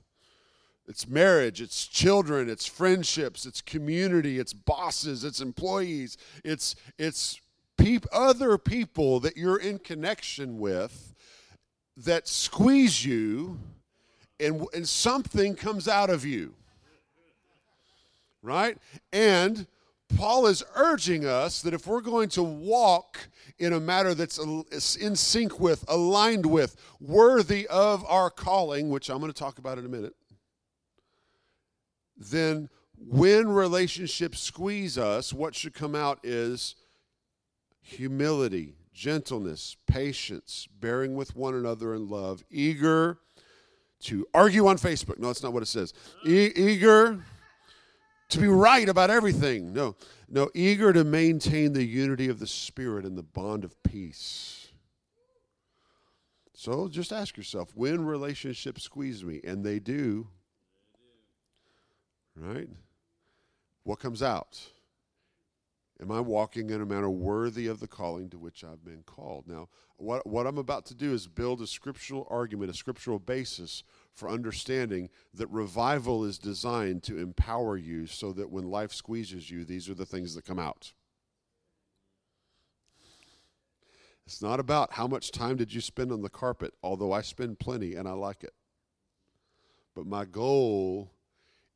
It's 0.87 1.07
marriage, 1.07 1.61
it's 1.61 1.85
children, 1.85 2.49
it's 2.49 2.65
friendships, 2.65 3.45
it's 3.45 3.61
community, 3.61 4.39
it's 4.39 4.53
bosses, 4.53 5.23
it's 5.23 5.39
employees, 5.39 6.17
it's 6.43 6.75
it's 6.97 7.39
peop- 7.77 8.07
other 8.11 8.57
people 8.57 9.19
that 9.19 9.37
you're 9.37 9.59
in 9.59 9.77
connection 9.77 10.57
with 10.57 11.13
that 12.05 12.27
squeeze 12.27 13.05
you 13.05 13.59
and, 14.39 14.65
and 14.73 14.87
something 14.87 15.55
comes 15.55 15.87
out 15.87 16.09
of 16.09 16.25
you. 16.25 16.53
Right? 18.41 18.77
And 19.11 19.67
Paul 20.15 20.47
is 20.47 20.63
urging 20.75 21.25
us 21.25 21.61
that 21.61 21.73
if 21.73 21.85
we're 21.85 22.01
going 22.01 22.29
to 22.29 22.43
walk 22.43 23.27
in 23.59 23.73
a 23.73 23.79
matter 23.79 24.13
that's 24.13 24.37
in 24.95 25.15
sync 25.15 25.59
with, 25.59 25.83
aligned 25.87 26.45
with, 26.45 26.77
worthy 27.01 27.67
of 27.67 28.05
our 28.07 28.29
calling, 28.29 28.89
which 28.89 29.09
I'm 29.09 29.19
going 29.19 29.31
to 29.31 29.37
talk 29.37 29.57
about 29.57 29.77
in 29.77 29.85
a 29.85 29.89
minute, 29.89 30.15
then 32.17 32.69
when 32.97 33.49
relationships 33.49 34.39
squeeze 34.39 34.97
us, 34.97 35.33
what 35.33 35.55
should 35.55 35.73
come 35.73 35.95
out 35.95 36.19
is 36.23 36.75
humility, 37.81 38.75
gentleness, 38.99 39.77
patience, 39.87 40.67
bearing 40.81 41.15
with 41.15 41.33
one 41.33 41.55
another 41.55 41.95
in 41.95 42.09
love, 42.09 42.43
eager 42.51 43.17
to 44.01 44.27
argue 44.33 44.67
on 44.67 44.77
Facebook. 44.77 45.17
No, 45.19 45.27
that's 45.27 45.41
not 45.41 45.53
what 45.53 45.63
it 45.63 45.67
says. 45.67 45.93
E- 46.25 46.51
eager 46.53 47.23
to 48.27 48.39
be 48.39 48.47
right 48.47 48.89
about 48.89 49.09
everything. 49.09 49.71
No, 49.71 49.95
no, 50.27 50.49
eager 50.53 50.91
to 50.91 51.05
maintain 51.05 51.71
the 51.71 51.85
unity 51.85 52.27
of 52.27 52.39
the 52.39 52.47
Spirit 52.47 53.05
and 53.05 53.17
the 53.17 53.23
bond 53.23 53.63
of 53.63 53.81
peace. 53.83 54.67
So 56.53 56.89
just 56.89 57.13
ask 57.13 57.37
yourself 57.37 57.71
when 57.75 58.03
relationships 58.03 58.83
squeeze 58.83 59.23
me, 59.23 59.39
and 59.45 59.63
they 59.63 59.79
do, 59.79 60.27
right? 62.35 62.67
What 63.83 63.99
comes 63.99 64.21
out? 64.21 64.59
Am 66.01 66.11
I 66.11 66.21
walking 66.21 66.69
in 66.69 66.81
a 66.81 66.85
manner 66.85 67.09
worthy 67.09 67.67
of 67.67 67.81
the 67.81 67.87
calling 67.87 68.29
to 68.29 68.39
which 68.39 68.63
I've 68.63 68.85
been 68.85 69.03
called? 69.05 69.47
Now, 69.47 69.67
what, 69.97 70.25
what 70.25 70.47
I'm 70.47 70.57
about 70.57 70.85
to 70.87 70.95
do 70.95 71.13
is 71.13 71.27
build 71.27 71.61
a 71.61 71.67
scriptural 71.67 72.25
argument, 72.29 72.71
a 72.71 72.73
scriptural 72.73 73.19
basis 73.19 73.83
for 74.13 74.29
understanding 74.29 75.09
that 75.33 75.49
revival 75.49 76.23
is 76.23 76.39
designed 76.39 77.03
to 77.03 77.17
empower 77.17 77.75
you 77.75 78.07
so 78.07 78.31
that 78.31 78.49
when 78.49 78.63
life 78.63 78.93
squeezes 78.93 79.51
you, 79.51 79.65
these 79.65 79.89
are 79.89 79.93
the 79.93 80.05
things 80.05 80.35
that 80.35 80.45
come 80.45 80.59
out. 80.59 80.93
It's 84.25 84.41
not 84.41 84.61
about 84.61 84.93
how 84.93 85.07
much 85.07 85.31
time 85.31 85.57
did 85.57 85.73
you 85.73 85.81
spend 85.81 86.13
on 86.13 86.21
the 86.21 86.29
carpet, 86.29 86.75
although 86.81 87.11
I 87.11 87.21
spend 87.21 87.59
plenty 87.59 87.95
and 87.95 88.07
I 88.07 88.13
like 88.13 88.43
it. 88.43 88.53
But 89.95 90.05
my 90.05 90.23
goal 90.23 91.11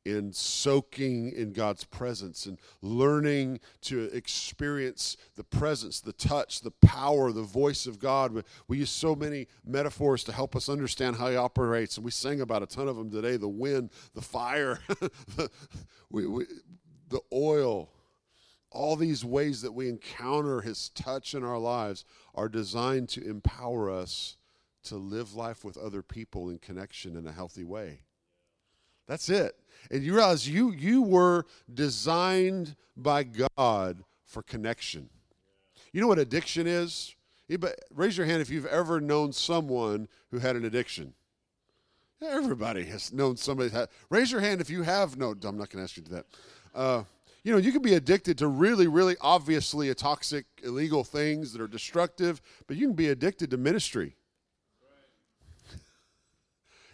in 0.04 0.32
soaking 0.32 1.32
in 1.32 1.52
God's 1.52 1.84
presence 1.84 2.46
and 2.46 2.58
learning 2.82 3.60
to 3.82 4.04
experience 4.12 5.16
the 5.36 5.44
presence, 5.44 6.00
the 6.00 6.12
touch, 6.12 6.60
the 6.60 6.70
power, 6.70 7.32
the 7.32 7.42
voice 7.42 7.86
of 7.86 7.98
God. 7.98 8.44
We 8.68 8.78
use 8.78 8.90
so 8.90 9.14
many 9.14 9.48
metaphors 9.64 10.24
to 10.24 10.32
help 10.32 10.54
us 10.54 10.68
understand 10.68 11.16
how 11.16 11.28
He 11.28 11.36
operates, 11.36 11.96
and 11.96 12.04
we 12.04 12.10
sang 12.10 12.40
about 12.40 12.62
a 12.62 12.66
ton 12.66 12.88
of 12.88 12.96
them 12.96 13.10
today 13.10 13.36
the 13.36 13.48
wind, 13.48 13.90
the 14.14 14.22
fire, 14.22 14.80
the, 14.88 15.50
we, 16.10 16.26
we, 16.26 16.44
the 17.08 17.20
oil 17.32 17.90
all 18.74 18.96
these 18.96 19.24
ways 19.24 19.62
that 19.62 19.72
we 19.72 19.88
encounter 19.88 20.60
his 20.60 20.88
touch 20.90 21.32
in 21.32 21.44
our 21.44 21.58
lives 21.58 22.04
are 22.34 22.48
designed 22.48 23.08
to 23.08 23.24
empower 23.24 23.88
us 23.88 24.36
to 24.82 24.96
live 24.96 25.34
life 25.34 25.64
with 25.64 25.78
other 25.78 26.02
people 26.02 26.50
in 26.50 26.58
connection 26.58 27.16
in 27.16 27.26
a 27.26 27.32
healthy 27.32 27.64
way. 27.64 28.00
That's 29.06 29.28
it. 29.28 29.54
And 29.90 30.02
you 30.02 30.14
realize 30.14 30.48
you 30.48 30.70
you 30.72 31.02
were 31.02 31.44
designed 31.72 32.76
by 32.96 33.24
God 33.24 34.04
for 34.24 34.42
connection. 34.42 35.10
You 35.92 36.00
know 36.00 36.08
what 36.08 36.18
addiction 36.18 36.66
is? 36.66 37.14
Raise 37.94 38.16
your 38.16 38.26
hand 38.26 38.40
if 38.40 38.50
you've 38.50 38.66
ever 38.66 39.00
known 39.00 39.32
someone 39.32 40.08
who 40.30 40.38
had 40.38 40.56
an 40.56 40.64
addiction. 40.64 41.14
Everybody 42.22 42.84
has 42.86 43.12
known 43.12 43.36
somebody. 43.36 43.70
Raise 44.08 44.32
your 44.32 44.40
hand 44.40 44.60
if 44.60 44.70
you 44.70 44.82
have. 44.82 45.18
No, 45.18 45.30
I'm 45.30 45.58
not 45.58 45.70
going 45.70 45.78
to 45.78 45.82
ask 45.82 45.96
you 45.96 46.02
to 46.04 46.10
that. 46.12 46.26
Uh, 46.74 47.02
you 47.42 47.52
know, 47.52 47.58
you 47.58 47.72
can 47.72 47.82
be 47.82 47.94
addicted 47.94 48.38
to 48.38 48.48
really, 48.48 48.86
really 48.86 49.16
obviously 49.20 49.90
a 49.90 49.94
toxic, 49.94 50.46
illegal 50.62 51.04
things 51.04 51.52
that 51.52 51.60
are 51.60 51.68
destructive, 51.68 52.40
but 52.66 52.76
you 52.76 52.86
can 52.86 52.96
be 52.96 53.10
addicted 53.10 53.50
to 53.50 53.58
ministry. 53.58 54.16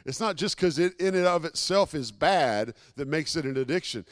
It's 0.05 0.21
not 0.21 0.37
just 0.37 0.57
because 0.57 0.79
it 0.79 0.99
in 1.01 1.15
and 1.15 1.27
of 1.27 1.45
itself 1.45 1.95
is 1.95 2.11
bad 2.11 2.75
that 2.97 3.09
makes 3.09 3.37
it 3.37 3.45
an 3.45 3.57
addiction. 3.57 4.07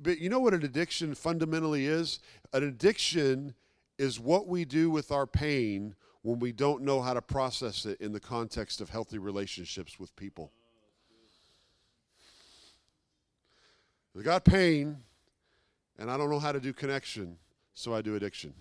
But 0.00 0.18
you 0.18 0.28
know 0.28 0.40
what 0.40 0.54
an 0.54 0.64
addiction 0.64 1.14
fundamentally 1.14 1.86
is? 1.86 2.20
An 2.52 2.64
addiction 2.64 3.54
is 3.98 4.18
what 4.18 4.48
we 4.48 4.64
do 4.64 4.90
with 4.90 5.12
our 5.12 5.26
pain 5.26 5.94
when 6.22 6.38
we 6.38 6.52
don't 6.52 6.82
know 6.82 7.02
how 7.02 7.12
to 7.14 7.22
process 7.22 7.84
it 7.84 8.00
in 8.00 8.12
the 8.12 8.20
context 8.20 8.80
of 8.80 8.88
healthy 8.88 9.18
relationships 9.18 10.00
with 10.00 10.16
people. 10.16 10.50
We 14.14 14.22
got 14.22 14.44
pain, 14.44 14.96
and 15.98 16.10
I 16.10 16.16
don't 16.16 16.30
know 16.30 16.38
how 16.38 16.52
to 16.52 16.60
do 16.60 16.72
connection, 16.72 17.36
so 17.74 17.92
I 17.92 18.00
do 18.00 18.14
addiction. 18.16 18.54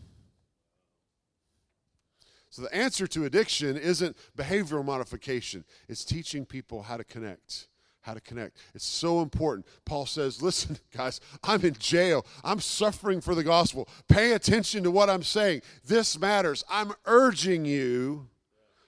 So 2.53 2.61
the 2.61 2.75
answer 2.75 3.07
to 3.07 3.25
addiction 3.25 3.77
isn't 3.77 4.15
behavioral 4.37 4.85
modification, 4.85 5.65
it's 5.89 6.05
teaching 6.05 6.45
people 6.45 6.83
how 6.83 6.97
to 6.97 7.03
connect. 7.03 7.67
How 8.01 8.13
to 8.13 8.21
connect. 8.21 8.57
It's 8.75 8.85
so 8.85 9.21
important. 9.21 9.65
Paul 9.85 10.05
says, 10.05 10.39
Listen, 10.39 10.77
guys, 10.95 11.19
I'm 11.41 11.63
in 11.65 11.73
jail. 11.79 12.27
I'm 12.43 12.59
suffering 12.59 13.21
for 13.21 13.33
the 13.33 13.43
gospel. 13.43 13.87
Pay 14.07 14.33
attention 14.33 14.83
to 14.83 14.91
what 14.91 15.09
I'm 15.09 15.23
saying. 15.23 15.61
This 15.83 16.19
matters. 16.19 16.63
I'm 16.69 16.91
urging 17.05 17.65
you 17.65 18.27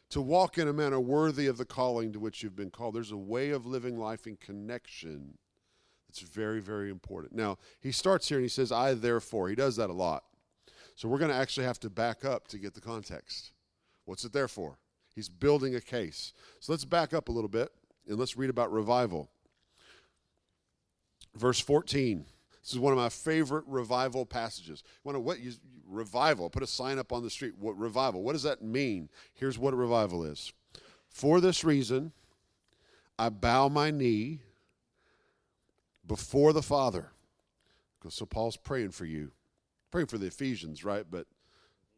to 0.10 0.22
walk 0.22 0.60
in 0.60 0.67
a 0.67 0.74
manner 0.74 1.00
worthy 1.00 1.48
of 1.48 1.57
the 1.57 1.65
calling 1.65 2.13
to 2.13 2.19
which 2.19 2.43
you've 2.43 2.57
been 2.57 2.69
called. 2.69 2.93
There's 2.93 3.13
a 3.13 3.17
way 3.17 3.50
of 3.50 3.65
living 3.65 3.98
life 3.98 4.27
in 4.27 4.36
connection 4.36 5.39
it's 6.07 6.22
very, 6.22 6.62
very 6.62 6.89
important. 6.89 7.34
Now, 7.34 7.57
he 7.81 7.91
starts 7.91 8.29
here 8.29 8.38
and 8.38 8.45
he 8.45 8.50
says, 8.50 8.72
I 8.72 8.93
therefore. 8.93 9.50
He 9.50 9.55
does 9.55 9.75
that 9.75 9.89
a 9.89 9.93
lot. 9.93 10.24
So 10.95 11.10
we're 11.10 11.17
going 11.17 11.31
to 11.31 11.36
actually 11.36 11.65
have 11.65 11.79
to 11.81 11.89
back 11.89 12.24
up 12.24 12.48
to 12.50 12.57
get 12.57 12.74
the 12.74 12.79
context. 12.79 13.51
What's 14.05 14.24
it 14.24 14.33
there 14.33 14.47
for? 14.47 14.77
He's 15.13 15.29
building 15.29 15.75
a 15.75 15.81
case. 15.81 16.33
So 16.59 16.74
let's 16.74 16.85
back 16.85 17.13
up 17.13 17.29
a 17.29 17.31
little 17.31 17.50
bit 17.50 17.71
and 18.07 18.17
let's 18.17 18.38
read 18.38 18.50
about 18.50 18.71
revival. 18.71 19.29
Verse 21.35 21.59
14. 21.59 22.25
This 22.62 22.74
is 22.74 22.79
one 22.79 22.93
of 22.93 22.97
my 22.97 23.09
favorite 23.09 23.65
revival 23.67 24.25
passages. 24.25 24.83
Want 25.03 25.15
to 25.15 25.19
what 25.19 25.39
you, 25.39 25.53
revival? 25.88 26.50
Put 26.50 26.63
a 26.63 26.67
sign 26.67 26.97
up 26.97 27.13
on 27.13 27.21
the 27.21 27.29
street. 27.29 27.53
What 27.59 27.77
revival? 27.77 28.24
What 28.24 28.33
does 28.33 28.43
that 28.43 28.63
mean? 28.63 29.09
Here's 29.35 29.59
what 29.59 29.74
a 29.74 29.77
revival 29.77 30.24
is. 30.24 30.51
For 31.07 31.39
this 31.39 31.63
reason, 31.63 32.12
I 33.19 33.29
bow 33.29 33.69
my 33.69 33.91
knee 33.91 34.41
before 36.05 36.53
the 36.53 36.63
Father. 36.63 37.12
So 38.09 38.25
Paul's 38.25 38.57
praying 38.57 38.91
for 38.91 39.05
you, 39.05 39.31
praying 39.91 40.07
for 40.07 40.17
the 40.17 40.27
Ephesians, 40.27 40.83
right? 40.83 41.05
But 41.09 41.27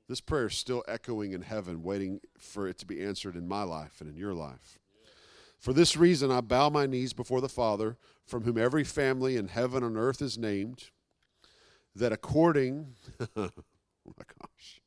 this 0.07 0.21
prayer 0.21 0.47
is 0.47 0.57
still 0.57 0.83
echoing 0.87 1.33
in 1.33 1.41
heaven, 1.41 1.83
waiting 1.83 2.21
for 2.37 2.67
it 2.67 2.77
to 2.79 2.85
be 2.85 3.03
answered 3.03 3.35
in 3.35 3.47
my 3.47 3.63
life 3.63 3.99
and 3.99 4.09
in 4.09 4.15
your 4.15 4.33
life. 4.33 4.79
For 5.59 5.73
this 5.73 5.97
reason, 5.97 6.31
I 6.31 6.41
bow 6.41 6.69
my 6.69 6.85
knees 6.85 7.13
before 7.13 7.41
the 7.41 7.49
Father, 7.49 7.97
from 8.25 8.43
whom 8.43 8.57
every 8.57 8.83
family 8.83 9.35
in 9.35 9.47
heaven 9.47 9.83
and 9.83 9.97
earth 9.97 10.21
is 10.21 10.37
named, 10.37 10.85
that 11.95 12.11
according, 12.11 12.93
oh 13.35 13.49
my 14.05 14.23
gosh, 14.39 14.81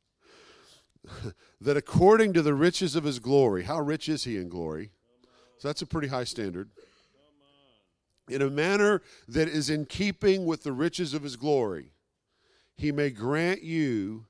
that 1.61 1.77
according 1.77 2.33
to 2.35 2.43
the 2.43 2.55
riches 2.55 2.95
of 2.95 3.05
his 3.05 3.19
glory, 3.19 3.65
how 3.65 3.81
rich 3.81 4.09
is 4.09 4.25
he 4.25 4.37
in 4.37 4.49
glory? 4.49 4.91
So 5.59 5.69
that's 5.69 5.83
a 5.83 5.87
pretty 5.87 6.09
high 6.09 6.25
standard 6.25 6.71
in 8.31 8.43
a 8.43 8.50
manner 8.50 9.03
that 9.29 9.49
is 9.49 9.69
in 9.69 9.85
keeping 9.85 10.47
with 10.47 10.62
the 10.62 10.73
riches 10.73 11.12
of 11.12 11.23
his 11.23 11.37
glory, 11.37 11.93
he 12.77 12.93
may 12.93 13.11
grant 13.11 13.62
you 13.62 14.27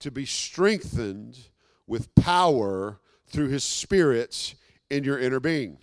to 0.00 0.10
be 0.10 0.24
strengthened 0.24 1.38
with 1.86 2.14
power 2.14 3.00
through 3.26 3.48
his 3.48 3.64
spirits 3.64 4.54
in 4.90 5.04
your 5.04 5.18
inner 5.18 5.40
being. 5.40 5.78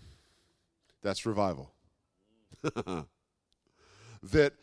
That's 1.01 1.25
revival. 1.25 1.71
that, 4.23 4.53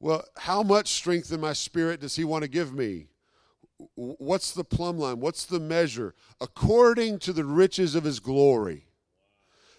well, 0.00 0.24
how 0.36 0.62
much 0.62 0.88
strength 0.88 1.32
in 1.32 1.40
my 1.40 1.52
spirit 1.52 2.00
does 2.00 2.16
he 2.16 2.24
want 2.24 2.42
to 2.42 2.48
give 2.48 2.74
me? 2.74 3.08
What's 3.94 4.52
the 4.52 4.64
plumb 4.64 4.98
line? 4.98 5.20
What's 5.20 5.44
the 5.44 5.60
measure? 5.60 6.14
According 6.40 7.18
to 7.20 7.32
the 7.32 7.44
riches 7.44 7.94
of 7.94 8.04
his 8.04 8.20
glory 8.20 8.86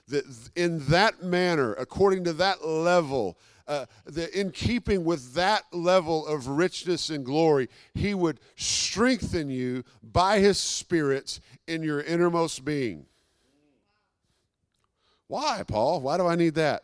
that 0.08 0.24
in 0.56 0.80
that 0.88 1.24
manner, 1.24 1.74
according 1.74 2.24
to 2.26 2.34
that 2.34 2.66
level, 2.66 3.38
uh, 3.68 3.86
that 4.06 4.38
in 4.40 4.52
keeping 4.52 5.04
with 5.04 5.34
that 5.34 5.64
level 5.72 6.26
of 6.26 6.48
richness 6.48 7.10
and 7.10 7.26
glory, 7.26 7.70
He 7.94 8.14
would 8.14 8.40
strengthen 8.56 9.50
you 9.50 9.84
by 10.02 10.40
His 10.40 10.58
Spirit 10.58 11.40
in 11.68 11.84
your 11.84 12.02
innermost 12.02 12.64
being. 12.64 13.06
Why, 15.28 15.64
Paul? 15.68 16.02
Why 16.02 16.18
do 16.18 16.26
I 16.26 16.36
need 16.36 16.56
that? 16.56 16.84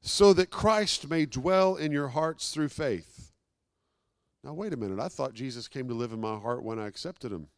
So 0.00 0.32
that 0.32 0.50
Christ 0.50 1.10
may 1.10 1.26
dwell 1.26 1.76
in 1.76 1.92
your 1.92 2.08
hearts 2.08 2.52
through 2.52 2.70
faith. 2.70 3.32
Now, 4.42 4.54
wait 4.54 4.72
a 4.72 4.76
minute. 4.76 5.00
I 5.00 5.08
thought 5.08 5.34
Jesus 5.34 5.68
came 5.68 5.88
to 5.88 5.94
live 5.94 6.12
in 6.12 6.20
my 6.20 6.38
heart 6.38 6.62
when 6.62 6.78
I 6.78 6.86
accepted 6.86 7.32
Him. 7.32 7.48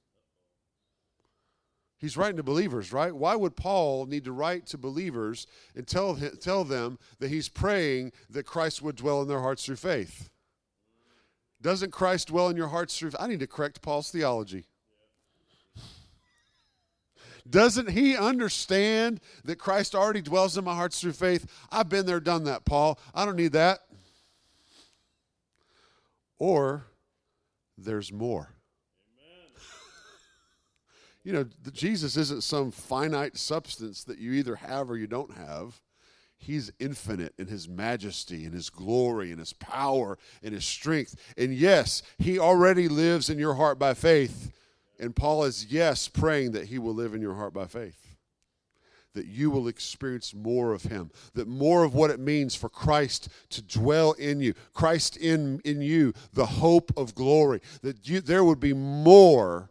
He's 2.00 2.16
writing 2.16 2.38
to 2.38 2.42
believers, 2.42 2.95
right? 2.95 3.14
Why 3.14 3.37
would 3.37 3.57
Paul 3.57 4.07
need 4.07 4.25
to 4.25 4.33
write 4.33 4.66
to 4.69 4.78
believers 4.78 5.47
and 5.76 5.87
tell, 5.87 6.16
tell 6.16 6.64
them 6.64 6.99
that 7.19 7.28
he's 7.28 7.50
praying 7.50 8.12
that 8.30 8.47
Christ 8.47 8.80
would 8.80 8.97
dwell 8.97 9.21
in 9.21 9.28
their 9.28 9.40
hearts 9.40 9.66
through 9.66 9.76
faith? 9.76 10.30
Doesn't 11.61 11.90
Christ 11.90 12.28
dwell 12.28 12.49
in 12.49 12.57
your 12.57 12.69
hearts 12.69 12.99
through 12.99 13.12
I 13.21 13.26
need 13.26 13.40
to 13.40 13.47
correct 13.47 13.83
Paul's 13.83 14.11
theology. 14.11 14.64
Doesn't 17.49 17.90
he 17.90 18.16
understand 18.16 19.21
that 19.45 19.57
Christ 19.57 19.95
already 19.95 20.23
dwells 20.23 20.57
in 20.57 20.64
my 20.64 20.75
hearts 20.75 21.00
through 21.00 21.12
faith? 21.12 21.50
I've 21.71 21.90
been 21.90 22.07
there, 22.07 22.21
done 22.21 22.45
that, 22.45 22.64
Paul. 22.64 22.99
I 23.14 23.26
don't 23.26 23.37
need 23.37 23.52
that. 23.52 23.80
Or 26.38 26.87
there's 27.76 28.11
more 28.11 28.54
you 31.23 31.33
know, 31.33 31.45
Jesus 31.73 32.17
isn't 32.17 32.43
some 32.43 32.71
finite 32.71 33.37
substance 33.37 34.05
that 34.05 34.19
you 34.19 34.33
either 34.33 34.57
have 34.57 34.91
or 34.91 34.97
you 34.97 35.07
don't 35.07 35.35
have. 35.35 35.81
He's 36.39 36.73
infinite 36.79 37.35
in 37.39 37.49
his 37.49 37.69
majesty 37.69 38.47
and 38.47 38.55
his 38.55 38.71
glory 38.71 39.31
and 39.31 39.39
his 39.39 39.53
power 39.53 40.17
and 40.43 40.55
his 40.55 40.65
strength. 40.65 41.15
And 41.37 41.55
yes, 41.55 42.03
he 42.19 42.39
already 42.39 42.89
lives 42.89 43.29
in 43.29 43.39
your 43.39 43.55
heart 43.55 43.79
by 43.79 43.93
faith. 43.93 44.50
And 44.99 45.15
Paul 45.15 45.45
is, 45.45 45.67
yes, 45.67 46.09
praying 46.09 46.53
that 46.53 46.67
he 46.67 46.79
will 46.79 46.95
live 46.95 47.15
in 47.15 47.21
your 47.21 47.35
heart 47.35 47.53
by 47.53 47.67
faith. 47.67 48.17
That 49.12 49.27
you 49.27 49.50
will 49.50 49.69
experience 49.69 50.33
more 50.33 50.73
of 50.73 50.85
him, 50.85 51.11
that 51.35 51.49
more 51.49 51.85
of 51.85 51.95
what 51.95 52.11
it 52.11 52.21
means 52.21 52.55
for 52.55 52.71
Christ 52.71 53.29
to 53.50 53.61
dwell 53.61 54.12
in 54.12 54.41
you, 54.41 54.55
Christ 54.73 55.19
in, 55.19 55.61
in 55.65 55.83
you, 55.83 56.15
the 56.33 56.47
hope 56.47 56.93
of 56.97 57.15
glory, 57.15 57.61
that 57.83 58.09
you, 58.09 58.23
there 58.23 58.45
would 58.45 58.61
be 58.61 58.73
more 58.73 59.69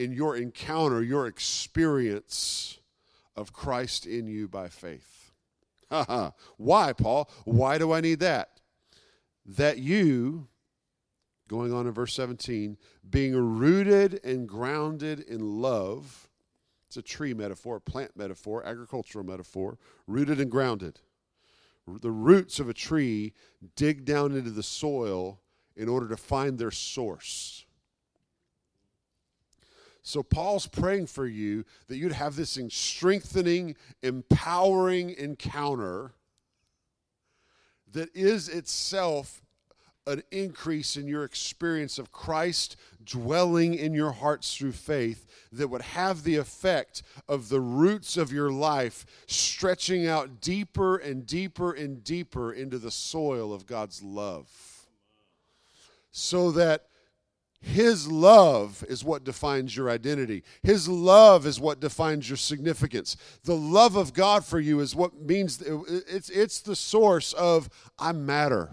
in 0.00 0.12
your 0.12 0.34
encounter, 0.34 1.02
your 1.02 1.26
experience 1.26 2.78
of 3.36 3.52
Christ 3.52 4.06
in 4.06 4.26
you 4.26 4.48
by 4.48 4.68
faith. 4.68 5.30
Why, 6.56 6.94
Paul? 6.94 7.30
Why 7.44 7.76
do 7.76 7.92
I 7.92 8.00
need 8.00 8.20
that? 8.20 8.60
That 9.44 9.76
you, 9.76 10.48
going 11.48 11.74
on 11.74 11.86
in 11.86 11.92
verse 11.92 12.14
17, 12.14 12.78
being 13.10 13.36
rooted 13.36 14.20
and 14.24 14.48
grounded 14.48 15.20
in 15.20 15.60
love, 15.60 16.30
it's 16.86 16.96
a 16.96 17.02
tree 17.02 17.34
metaphor, 17.34 17.78
plant 17.78 18.16
metaphor, 18.16 18.64
agricultural 18.64 19.26
metaphor, 19.26 19.76
rooted 20.06 20.40
and 20.40 20.50
grounded. 20.50 21.00
The 21.86 22.10
roots 22.10 22.58
of 22.58 22.70
a 22.70 22.74
tree 22.74 23.34
dig 23.76 24.06
down 24.06 24.32
into 24.32 24.50
the 24.50 24.62
soil 24.62 25.42
in 25.76 25.90
order 25.90 26.08
to 26.08 26.16
find 26.16 26.58
their 26.58 26.70
source. 26.70 27.66
So, 30.02 30.22
Paul's 30.22 30.66
praying 30.66 31.06
for 31.06 31.26
you 31.26 31.64
that 31.88 31.96
you'd 31.96 32.12
have 32.12 32.36
this 32.36 32.58
strengthening, 32.70 33.76
empowering 34.02 35.10
encounter 35.10 36.12
that 37.92 38.14
is 38.14 38.48
itself 38.48 39.42
an 40.06 40.22
increase 40.30 40.96
in 40.96 41.06
your 41.06 41.24
experience 41.24 41.98
of 41.98 42.10
Christ 42.10 42.76
dwelling 43.04 43.74
in 43.74 43.94
your 43.94 44.12
hearts 44.12 44.56
through 44.56 44.72
faith 44.72 45.26
that 45.52 45.68
would 45.68 45.82
have 45.82 46.22
the 46.22 46.36
effect 46.36 47.02
of 47.28 47.48
the 47.48 47.60
roots 47.60 48.16
of 48.16 48.32
your 48.32 48.50
life 48.50 49.04
stretching 49.26 50.06
out 50.06 50.40
deeper 50.40 50.96
and 50.96 51.26
deeper 51.26 51.72
and 51.72 52.02
deeper 52.02 52.52
into 52.52 52.78
the 52.78 52.90
soil 52.90 53.52
of 53.52 53.66
God's 53.66 54.02
love. 54.02 54.48
So 56.10 56.50
that 56.52 56.86
his 57.62 58.10
love 58.10 58.82
is 58.88 59.04
what 59.04 59.22
defines 59.22 59.76
your 59.76 59.90
identity. 59.90 60.44
His 60.62 60.88
love 60.88 61.44
is 61.44 61.60
what 61.60 61.78
defines 61.78 62.28
your 62.28 62.38
significance. 62.38 63.16
The 63.44 63.56
love 63.56 63.96
of 63.96 64.14
God 64.14 64.44
for 64.44 64.58
you 64.58 64.80
is 64.80 64.96
what 64.96 65.20
means 65.20 65.62
it's, 65.62 66.30
it's 66.30 66.60
the 66.60 66.76
source 66.76 67.34
of 67.34 67.68
I 67.98 68.12
matter. 68.12 68.70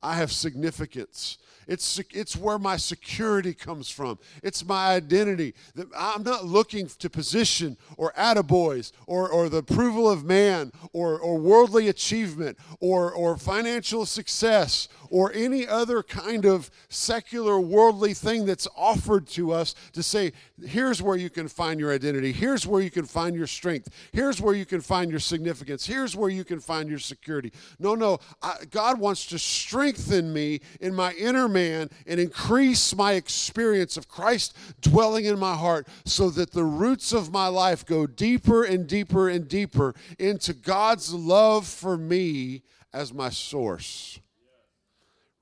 I 0.00 0.14
have 0.14 0.30
significance. 0.30 1.38
It's, 1.68 2.00
it's 2.12 2.36
where 2.36 2.58
my 2.58 2.76
security 2.76 3.54
comes 3.54 3.88
from. 3.88 4.18
It's 4.42 4.64
my 4.64 4.88
identity. 4.94 5.54
I'm 5.96 6.22
not 6.22 6.44
looking 6.44 6.88
to 6.98 7.08
position 7.08 7.76
or 7.96 8.12
attaboys 8.12 8.92
or, 9.06 9.28
or 9.28 9.48
the 9.48 9.58
approval 9.58 10.10
of 10.10 10.24
man 10.24 10.72
or, 10.92 11.18
or 11.18 11.38
worldly 11.38 11.88
achievement 11.88 12.58
or, 12.80 13.12
or 13.12 13.36
financial 13.36 14.06
success 14.06 14.88
or 15.12 15.30
any 15.34 15.68
other 15.68 16.02
kind 16.02 16.46
of 16.46 16.70
secular 16.88 17.60
worldly 17.60 18.14
thing 18.14 18.46
that's 18.46 18.66
offered 18.74 19.26
to 19.26 19.52
us 19.52 19.74
to 19.92 20.02
say, 20.02 20.32
here's 20.64 21.02
where 21.02 21.16
you 21.18 21.28
can 21.28 21.48
find 21.48 21.78
your 21.78 21.92
identity. 21.92 22.32
Here's 22.32 22.66
where 22.66 22.80
you 22.80 22.90
can 22.90 23.04
find 23.04 23.36
your 23.36 23.46
strength. 23.46 23.90
Here's 24.12 24.40
where 24.40 24.54
you 24.54 24.64
can 24.64 24.80
find 24.80 25.10
your 25.10 25.20
significance. 25.20 25.84
Here's 25.84 26.16
where 26.16 26.30
you 26.30 26.44
can 26.44 26.60
find 26.60 26.88
your 26.88 26.98
security. 26.98 27.52
No, 27.78 27.94
no. 27.94 28.20
I, 28.40 28.54
God 28.70 28.98
wants 28.98 29.26
to 29.26 29.38
strengthen 29.38 30.32
me 30.32 30.60
in 30.80 30.94
my 30.94 31.12
inner 31.12 31.46
man 31.46 31.90
and 32.06 32.18
increase 32.18 32.96
my 32.96 33.12
experience 33.12 33.98
of 33.98 34.08
Christ 34.08 34.56
dwelling 34.80 35.26
in 35.26 35.38
my 35.38 35.54
heart 35.54 35.88
so 36.06 36.30
that 36.30 36.52
the 36.52 36.64
roots 36.64 37.12
of 37.12 37.30
my 37.30 37.48
life 37.48 37.84
go 37.84 38.06
deeper 38.06 38.64
and 38.64 38.86
deeper 38.86 39.28
and 39.28 39.46
deeper 39.46 39.94
into 40.18 40.54
God's 40.54 41.12
love 41.12 41.66
for 41.66 41.98
me 41.98 42.62
as 42.94 43.12
my 43.12 43.28
source 43.28 44.18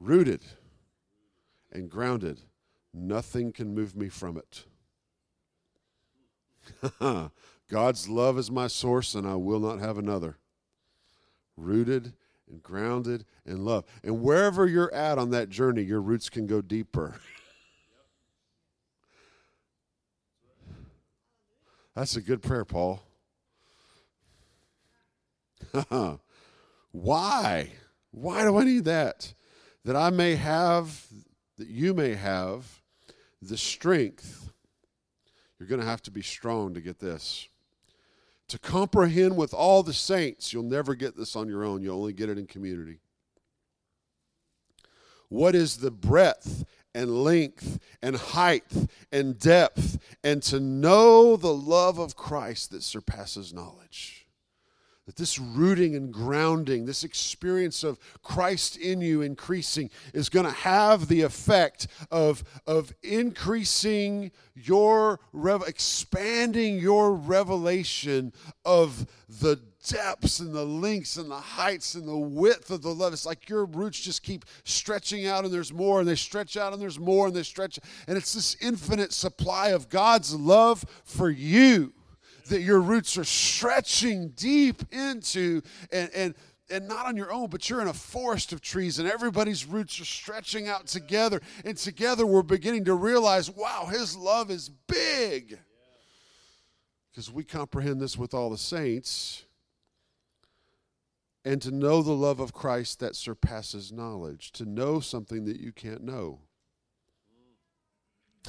rooted 0.00 0.42
and 1.70 1.88
grounded. 1.88 2.40
Nothing 2.92 3.52
can 3.52 3.74
move 3.74 3.94
me 3.94 4.08
from 4.08 4.36
it. 4.36 4.64
God's 7.70 8.08
love 8.08 8.36
is 8.38 8.50
my 8.50 8.66
source, 8.66 9.14
and 9.14 9.26
I 9.26 9.36
will 9.36 9.60
not 9.60 9.78
have 9.78 9.96
another. 9.98 10.38
Rooted 11.56 12.14
and 12.50 12.60
grounded 12.62 13.24
in 13.46 13.64
love. 13.64 13.84
And 14.02 14.22
wherever 14.22 14.66
you're 14.66 14.92
at 14.92 15.18
on 15.18 15.30
that 15.30 15.48
journey, 15.50 15.82
your 15.82 16.00
roots 16.00 16.28
can 16.28 16.46
go 16.46 16.60
deeper. 16.60 17.14
That's 21.94 22.16
a 22.16 22.20
good 22.20 22.42
prayer, 22.42 22.64
Paul. 22.64 23.02
Why? 26.90 27.72
Why 28.10 28.42
do 28.42 28.58
I 28.58 28.64
need 28.64 28.84
that? 28.86 29.32
That 29.84 29.96
I 29.96 30.10
may 30.10 30.36
have, 30.36 31.06
that 31.58 31.68
you 31.68 31.94
may 31.94 32.14
have 32.14 32.80
the 33.42 33.56
strength. 33.56 34.52
You're 35.58 35.68
going 35.68 35.80
to 35.80 35.86
have 35.86 36.02
to 36.02 36.10
be 36.10 36.22
strong 36.22 36.74
to 36.74 36.80
get 36.80 36.98
this. 36.98 37.48
To 38.48 38.58
comprehend 38.58 39.36
with 39.36 39.54
all 39.54 39.82
the 39.82 39.92
saints, 39.92 40.52
you'll 40.52 40.64
never 40.64 40.94
get 40.94 41.16
this 41.16 41.36
on 41.36 41.48
your 41.48 41.64
own, 41.64 41.82
you'll 41.82 41.98
only 41.98 42.12
get 42.12 42.28
it 42.28 42.38
in 42.38 42.46
community. 42.46 42.98
What 45.28 45.54
is 45.54 45.76
the 45.76 45.92
breadth 45.92 46.64
and 46.92 47.22
length 47.22 47.78
and 48.02 48.16
height 48.16 48.64
and 49.12 49.38
depth, 49.38 49.98
and 50.24 50.42
to 50.42 50.58
know 50.58 51.36
the 51.36 51.54
love 51.54 51.98
of 51.98 52.16
Christ 52.16 52.72
that 52.72 52.82
surpasses 52.82 53.54
knowledge? 53.54 54.19
That 55.10 55.16
this 55.16 55.40
rooting 55.40 55.96
and 55.96 56.14
grounding, 56.14 56.84
this 56.84 57.02
experience 57.02 57.82
of 57.82 57.98
Christ 58.22 58.76
in 58.76 59.00
you 59.00 59.22
increasing, 59.22 59.90
is 60.14 60.28
going 60.28 60.46
to 60.46 60.52
have 60.52 61.08
the 61.08 61.22
effect 61.22 61.88
of, 62.12 62.44
of 62.64 62.92
increasing 63.02 64.30
your, 64.54 65.18
rev- 65.32 65.64
expanding 65.66 66.78
your 66.78 67.12
revelation 67.12 68.32
of 68.64 69.04
the 69.28 69.58
depths 69.84 70.38
and 70.38 70.54
the 70.54 70.64
lengths 70.64 71.16
and 71.16 71.28
the 71.28 71.34
heights 71.34 71.96
and 71.96 72.06
the 72.06 72.16
width 72.16 72.70
of 72.70 72.82
the 72.82 72.94
love. 72.94 73.12
It's 73.12 73.26
like 73.26 73.48
your 73.48 73.64
roots 73.64 73.98
just 73.98 74.22
keep 74.22 74.44
stretching 74.62 75.26
out 75.26 75.44
and 75.44 75.52
there's 75.52 75.72
more 75.72 75.98
and 75.98 76.08
they 76.08 76.14
stretch 76.14 76.56
out 76.56 76.72
and 76.72 76.80
there's 76.80 77.00
more 77.00 77.26
and 77.26 77.34
they 77.34 77.42
stretch. 77.42 77.80
And 78.06 78.16
it's 78.16 78.32
this 78.32 78.56
infinite 78.60 79.12
supply 79.12 79.70
of 79.70 79.88
God's 79.88 80.36
love 80.36 80.84
for 81.02 81.30
you 81.30 81.94
that 82.46 82.62
your 82.62 82.80
roots 82.80 83.16
are 83.18 83.24
stretching 83.24 84.30
deep 84.30 84.82
into 84.92 85.62
and, 85.92 86.10
and 86.14 86.34
and 86.70 86.86
not 86.86 87.06
on 87.06 87.16
your 87.16 87.32
own, 87.32 87.48
but 87.48 87.68
you're 87.68 87.80
in 87.80 87.88
a 87.88 87.92
forest 87.92 88.52
of 88.52 88.60
trees 88.60 88.98
and 88.98 89.08
everybody's 89.08 89.66
roots 89.66 90.00
are 90.00 90.04
stretching 90.04 90.68
out 90.68 90.86
together. 90.86 91.40
And 91.64 91.76
together 91.76 92.24
we're 92.24 92.42
beginning 92.42 92.84
to 92.84 92.94
realize, 92.94 93.50
wow, 93.50 93.88
his 93.90 94.16
love 94.16 94.50
is 94.50 94.70
big. 94.86 95.58
Because 97.10 97.30
we 97.30 97.42
comprehend 97.42 98.00
this 98.00 98.16
with 98.16 98.34
all 98.34 98.50
the 98.50 98.58
saints. 98.58 99.44
And 101.44 101.60
to 101.62 101.70
know 101.70 102.02
the 102.02 102.12
love 102.12 102.38
of 102.38 102.52
Christ 102.52 103.00
that 103.00 103.16
surpasses 103.16 103.90
knowledge, 103.90 104.52
to 104.52 104.64
know 104.64 105.00
something 105.00 105.46
that 105.46 105.58
you 105.58 105.72
can't 105.72 106.02
know. 106.02 106.40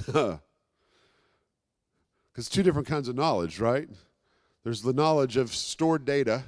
Because 2.31 2.49
two 2.49 2.63
different 2.63 2.87
kinds 2.87 3.07
of 3.07 3.15
knowledge, 3.15 3.59
right? 3.59 3.89
There's 4.63 4.81
the 4.81 4.93
knowledge 4.93 5.37
of 5.37 5.53
stored 5.53 6.05
data, 6.05 6.43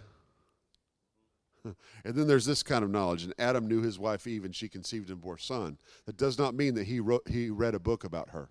and 1.65 1.75
then 2.15 2.27
there's 2.27 2.45
this 2.45 2.63
kind 2.63 2.83
of 2.83 2.91
knowledge. 2.91 3.23
And 3.23 3.33
Adam 3.37 3.67
knew 3.67 3.81
his 3.81 3.99
wife 3.99 4.27
Eve, 4.27 4.45
and 4.45 4.55
she 4.55 4.69
conceived 4.69 5.09
and 5.09 5.19
bore 5.19 5.37
son. 5.37 5.77
That 6.05 6.17
does 6.17 6.37
not 6.37 6.53
mean 6.53 6.75
that 6.75 6.87
he 6.87 6.99
wrote, 6.99 7.27
he 7.27 7.49
read 7.49 7.75
a 7.75 7.79
book 7.79 8.03
about 8.03 8.29
her. 8.29 8.49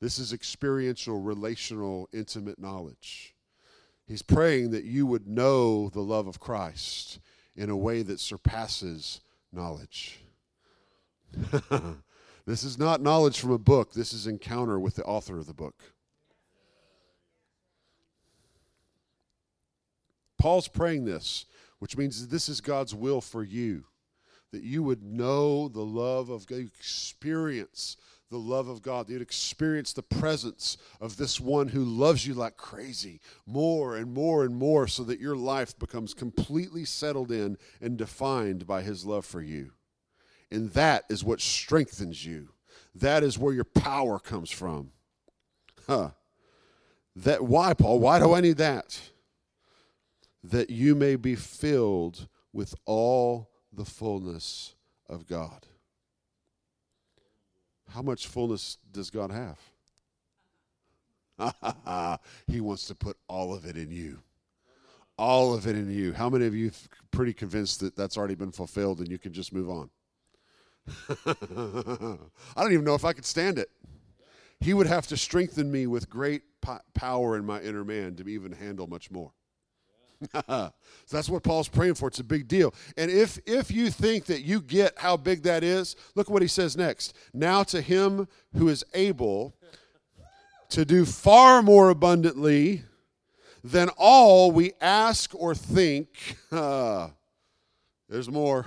This 0.00 0.18
is 0.18 0.32
experiential, 0.32 1.20
relational, 1.20 2.08
intimate 2.12 2.58
knowledge. 2.58 3.34
He's 4.06 4.22
praying 4.22 4.72
that 4.72 4.84
you 4.84 5.06
would 5.06 5.28
know 5.28 5.88
the 5.90 6.00
love 6.00 6.26
of 6.26 6.40
Christ 6.40 7.20
in 7.54 7.70
a 7.70 7.76
way 7.76 8.02
that 8.02 8.18
surpasses 8.18 9.20
knowledge. 9.52 10.20
This 12.46 12.64
is 12.64 12.78
not 12.78 13.00
knowledge 13.00 13.38
from 13.38 13.52
a 13.52 13.58
book, 13.58 13.92
this 13.92 14.12
is 14.12 14.26
encounter 14.26 14.78
with 14.78 14.96
the 14.96 15.04
author 15.04 15.38
of 15.38 15.46
the 15.46 15.54
book. 15.54 15.94
Paul's 20.38 20.66
praying 20.66 21.04
this, 21.04 21.46
which 21.78 21.96
means 21.96 22.26
this 22.26 22.48
is 22.48 22.60
God's 22.60 22.94
will 22.94 23.20
for 23.20 23.44
you 23.44 23.84
that 24.52 24.62
you 24.62 24.82
would 24.82 25.02
know 25.02 25.68
the 25.68 25.84
love 25.84 26.28
of 26.28 26.46
God, 26.46 26.58
experience 26.58 27.96
the 28.30 28.38
love 28.38 28.68
of 28.68 28.82
God, 28.82 29.06
that 29.06 29.12
you'd 29.12 29.22
experience 29.22 29.92
the 29.92 30.02
presence 30.02 30.76
of 31.00 31.16
this 31.16 31.40
one 31.40 31.68
who 31.68 31.84
loves 31.84 32.26
you 32.26 32.34
like 32.34 32.56
crazy 32.56 33.20
more 33.46 33.96
and 33.96 34.12
more 34.12 34.44
and 34.44 34.54
more 34.54 34.86
so 34.86 35.04
that 35.04 35.20
your 35.20 35.36
life 35.36 35.78
becomes 35.78 36.14
completely 36.14 36.84
settled 36.84 37.30
in 37.30 37.56
and 37.80 37.96
defined 37.96 38.66
by 38.66 38.82
his 38.82 39.04
love 39.04 39.24
for 39.24 39.42
you. 39.42 39.72
And 40.52 40.70
that 40.72 41.04
is 41.08 41.24
what 41.24 41.40
strengthens 41.40 42.26
you. 42.26 42.50
That 42.94 43.22
is 43.22 43.38
where 43.38 43.54
your 43.54 43.64
power 43.64 44.18
comes 44.18 44.50
from. 44.50 44.92
Huh. 45.86 46.10
That 47.16 47.42
why, 47.42 47.72
Paul? 47.72 48.00
Why 48.00 48.18
do 48.18 48.34
I 48.34 48.42
need 48.42 48.58
that? 48.58 49.00
That 50.44 50.68
you 50.68 50.94
may 50.94 51.16
be 51.16 51.36
filled 51.36 52.28
with 52.52 52.74
all 52.84 53.48
the 53.72 53.86
fullness 53.86 54.74
of 55.08 55.26
God. 55.26 55.66
How 57.88 58.02
much 58.02 58.26
fullness 58.26 58.76
does 58.90 59.08
God 59.08 59.30
have? 59.30 59.58
he 62.46 62.60
wants 62.60 62.86
to 62.88 62.94
put 62.94 63.16
all 63.26 63.54
of 63.54 63.64
it 63.64 63.78
in 63.78 63.90
you. 63.90 64.18
All 65.16 65.54
of 65.54 65.66
it 65.66 65.76
in 65.76 65.90
you. 65.90 66.12
How 66.12 66.28
many 66.28 66.46
of 66.46 66.54
you 66.54 66.72
pretty 67.10 67.32
convinced 67.32 67.80
that 67.80 67.96
that's 67.96 68.18
already 68.18 68.34
been 68.34 68.52
fulfilled 68.52 68.98
and 68.98 69.10
you 69.10 69.18
can 69.18 69.32
just 69.32 69.52
move 69.52 69.70
on? 69.70 69.88
I 71.26 72.16
don't 72.56 72.72
even 72.72 72.84
know 72.84 72.94
if 72.94 73.04
I 73.04 73.12
could 73.12 73.24
stand 73.24 73.58
it. 73.58 73.70
He 74.60 74.74
would 74.74 74.86
have 74.86 75.06
to 75.08 75.16
strengthen 75.16 75.70
me 75.70 75.86
with 75.86 76.08
great 76.08 76.42
power 76.94 77.36
in 77.36 77.44
my 77.44 77.60
inner 77.60 77.84
man 77.84 78.14
to 78.16 78.28
even 78.28 78.52
handle 78.52 78.86
much 78.86 79.10
more. 79.10 79.32
so 80.46 80.72
that's 81.10 81.28
what 81.28 81.42
Paul's 81.42 81.68
praying 81.68 81.94
for. 81.94 82.08
It's 82.08 82.20
a 82.20 82.24
big 82.24 82.46
deal. 82.46 82.74
And 82.96 83.10
if 83.10 83.38
if 83.46 83.70
you 83.70 83.90
think 83.90 84.26
that 84.26 84.42
you 84.42 84.60
get 84.60 84.98
how 84.98 85.16
big 85.16 85.42
that 85.42 85.64
is, 85.64 85.96
look 86.14 86.30
what 86.30 86.42
he 86.42 86.48
says 86.48 86.76
next. 86.76 87.14
Now 87.32 87.62
to 87.64 87.80
him 87.80 88.28
who 88.56 88.68
is 88.68 88.84
able 88.94 89.56
to 90.70 90.84
do 90.84 91.04
far 91.04 91.62
more 91.62 91.90
abundantly 91.90 92.84
than 93.64 93.88
all 93.96 94.50
we 94.50 94.72
ask 94.80 95.34
or 95.34 95.54
think. 95.54 96.36
Uh, 96.50 97.08
there's 98.08 98.30
more. 98.30 98.66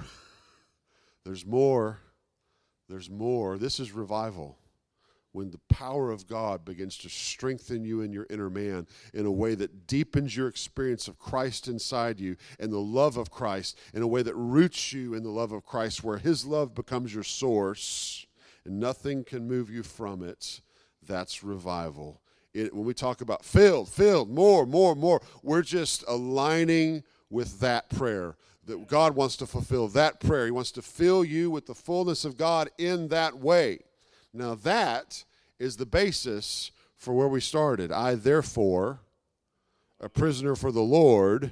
There's 1.23 1.45
more. 1.45 1.99
There's 2.88 3.10
more. 3.10 3.58
This 3.58 3.80
is 3.80 3.91
revival 3.91 4.58
when 5.36 5.52
the 5.52 5.60
power 5.69 6.12
of 6.12 6.28
God 6.28 6.63
begins 6.63 6.98
to 7.00 7.10
strengthen 7.10 7.84
you 7.84 8.00
in 8.00 8.13
your 8.13 8.26
inner 8.30 8.50
man 8.50 8.88
in 9.13 9.26
a 9.26 9.32
way 9.32 9.54
that 9.54 9.86
deepens 9.86 10.36
your 10.36 10.48
experience 10.48 11.10
of 11.10 11.19
Christ 11.19 11.67
inside 11.67 12.21
you 12.21 12.38
and 12.58 12.71
the 12.71 12.80
love 12.80 13.17
of 13.17 13.32
Christ 13.32 13.78
in 13.93 14.02
a 14.02 14.08
way 14.08 14.21
that 14.21 14.34
roots 14.34 14.93
you 14.93 15.13
in 15.13 15.24
the 15.24 15.30
love 15.30 15.52
of 15.52 15.65
Christ, 15.65 16.06
where 16.06 16.17
His 16.17 16.45
love 16.45 16.74
becomes 16.74 17.13
your 17.13 17.24
source 17.24 18.26
and 18.63 18.80
nothing 18.80 19.26
can 19.26 19.45
move 19.45 19.69
you 19.69 19.84
from 19.84 20.24
it. 20.24 20.62
That's 21.06 21.43
revival. 21.43 22.21
It, 22.54 22.74
when 22.74 22.86
we 22.86 22.93
talk 22.93 23.19
about 23.19 23.43
filled, 23.43 23.89
filled, 23.89 24.30
more, 24.30 24.65
more, 24.65 24.95
more, 24.95 25.21
we're 25.43 25.63
just 25.63 26.06
aligning 26.08 27.04
with 27.30 27.60
that 27.60 27.89
prayer 27.89 28.38
that 28.65 28.88
God 28.88 29.15
wants 29.15 29.38
to 29.38 29.45
fulfill 29.45 29.88
that 29.89 30.19
prayer. 30.19 30.45
He 30.45 30.51
wants 30.51 30.71
to 30.71 30.82
fill 30.82 31.23
you 31.23 31.51
with 31.51 31.67
the 31.67 31.75
fullness 31.75 32.25
of 32.25 32.38
God 32.38 32.69
in 32.78 33.10
that 33.10 33.38
way. 33.38 33.80
Now, 34.34 34.56
that 34.56 35.23
is 35.60 35.78
the 35.78 35.86
basis 35.86 36.71
for 36.97 37.13
where 37.13 37.28
we 37.28 37.41
started. 37.41 37.91
I, 37.91 38.15
therefore, 38.15 38.99
a 39.99 40.10
prisoner 40.10 40.56
for 40.56 40.71
the 40.71 40.82
Lord, 40.82 41.51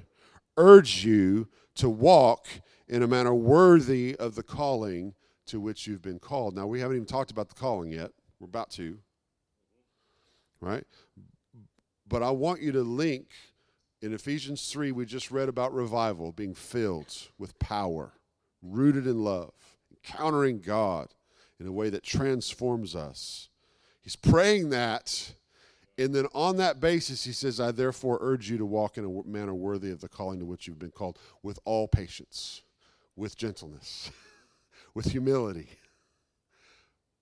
urge 0.57 1.05
you 1.05 1.47
to 1.75 1.89
walk 1.89 2.47
in 2.87 3.03
a 3.03 3.07
manner 3.07 3.33
worthy 3.33 4.15
of 4.15 4.35
the 4.35 4.43
calling 4.43 5.13
to 5.45 5.59
which 5.59 5.87
you've 5.87 6.01
been 6.01 6.19
called. 6.19 6.55
Now, 6.55 6.67
we 6.67 6.79
haven't 6.79 6.97
even 6.97 7.07
talked 7.07 7.31
about 7.31 7.49
the 7.49 7.55
calling 7.55 7.91
yet. 7.91 8.11
We're 8.39 8.45
about 8.45 8.71
to, 8.71 8.97
right? 10.59 10.83
But 12.07 12.23
I 12.23 12.31
want 12.31 12.61
you 12.61 12.71
to 12.73 12.81
link 12.81 13.27
in 14.03 14.13
Ephesians 14.13 14.69
3, 14.69 14.91
we 14.91 15.05
just 15.05 15.31
read 15.31 15.47
about 15.47 15.73
revival, 15.73 16.33
being 16.33 16.53
filled 16.53 17.29
with 17.37 17.57
power, 17.57 18.11
rooted 18.61 19.07
in 19.07 19.23
love, 19.23 19.53
encountering 19.91 20.59
God 20.59 21.13
in 21.57 21.67
a 21.67 21.71
way 21.71 21.89
that 21.89 22.03
transforms 22.03 22.97
us. 22.97 23.47
He's 24.01 24.17
praying 24.17 24.71
that. 24.71 25.35
And 25.97 26.13
then 26.13 26.27
on 26.35 26.57
that 26.57 26.81
basis, 26.81 27.23
he 27.23 27.31
says, 27.31 27.61
I 27.61 27.71
therefore 27.71 28.17
urge 28.19 28.49
you 28.49 28.57
to 28.57 28.65
walk 28.65 28.97
in 28.97 29.05
a 29.05 29.27
manner 29.27 29.53
worthy 29.53 29.89
of 29.91 30.01
the 30.01 30.09
calling 30.09 30.39
to 30.39 30.45
which 30.45 30.67
you've 30.67 30.79
been 30.79 30.91
called, 30.91 31.17
with 31.41 31.57
all 31.63 31.87
patience, 31.87 32.61
with 33.15 33.37
gentleness, 33.37 34.11
with 34.93 35.11
humility, 35.13 35.69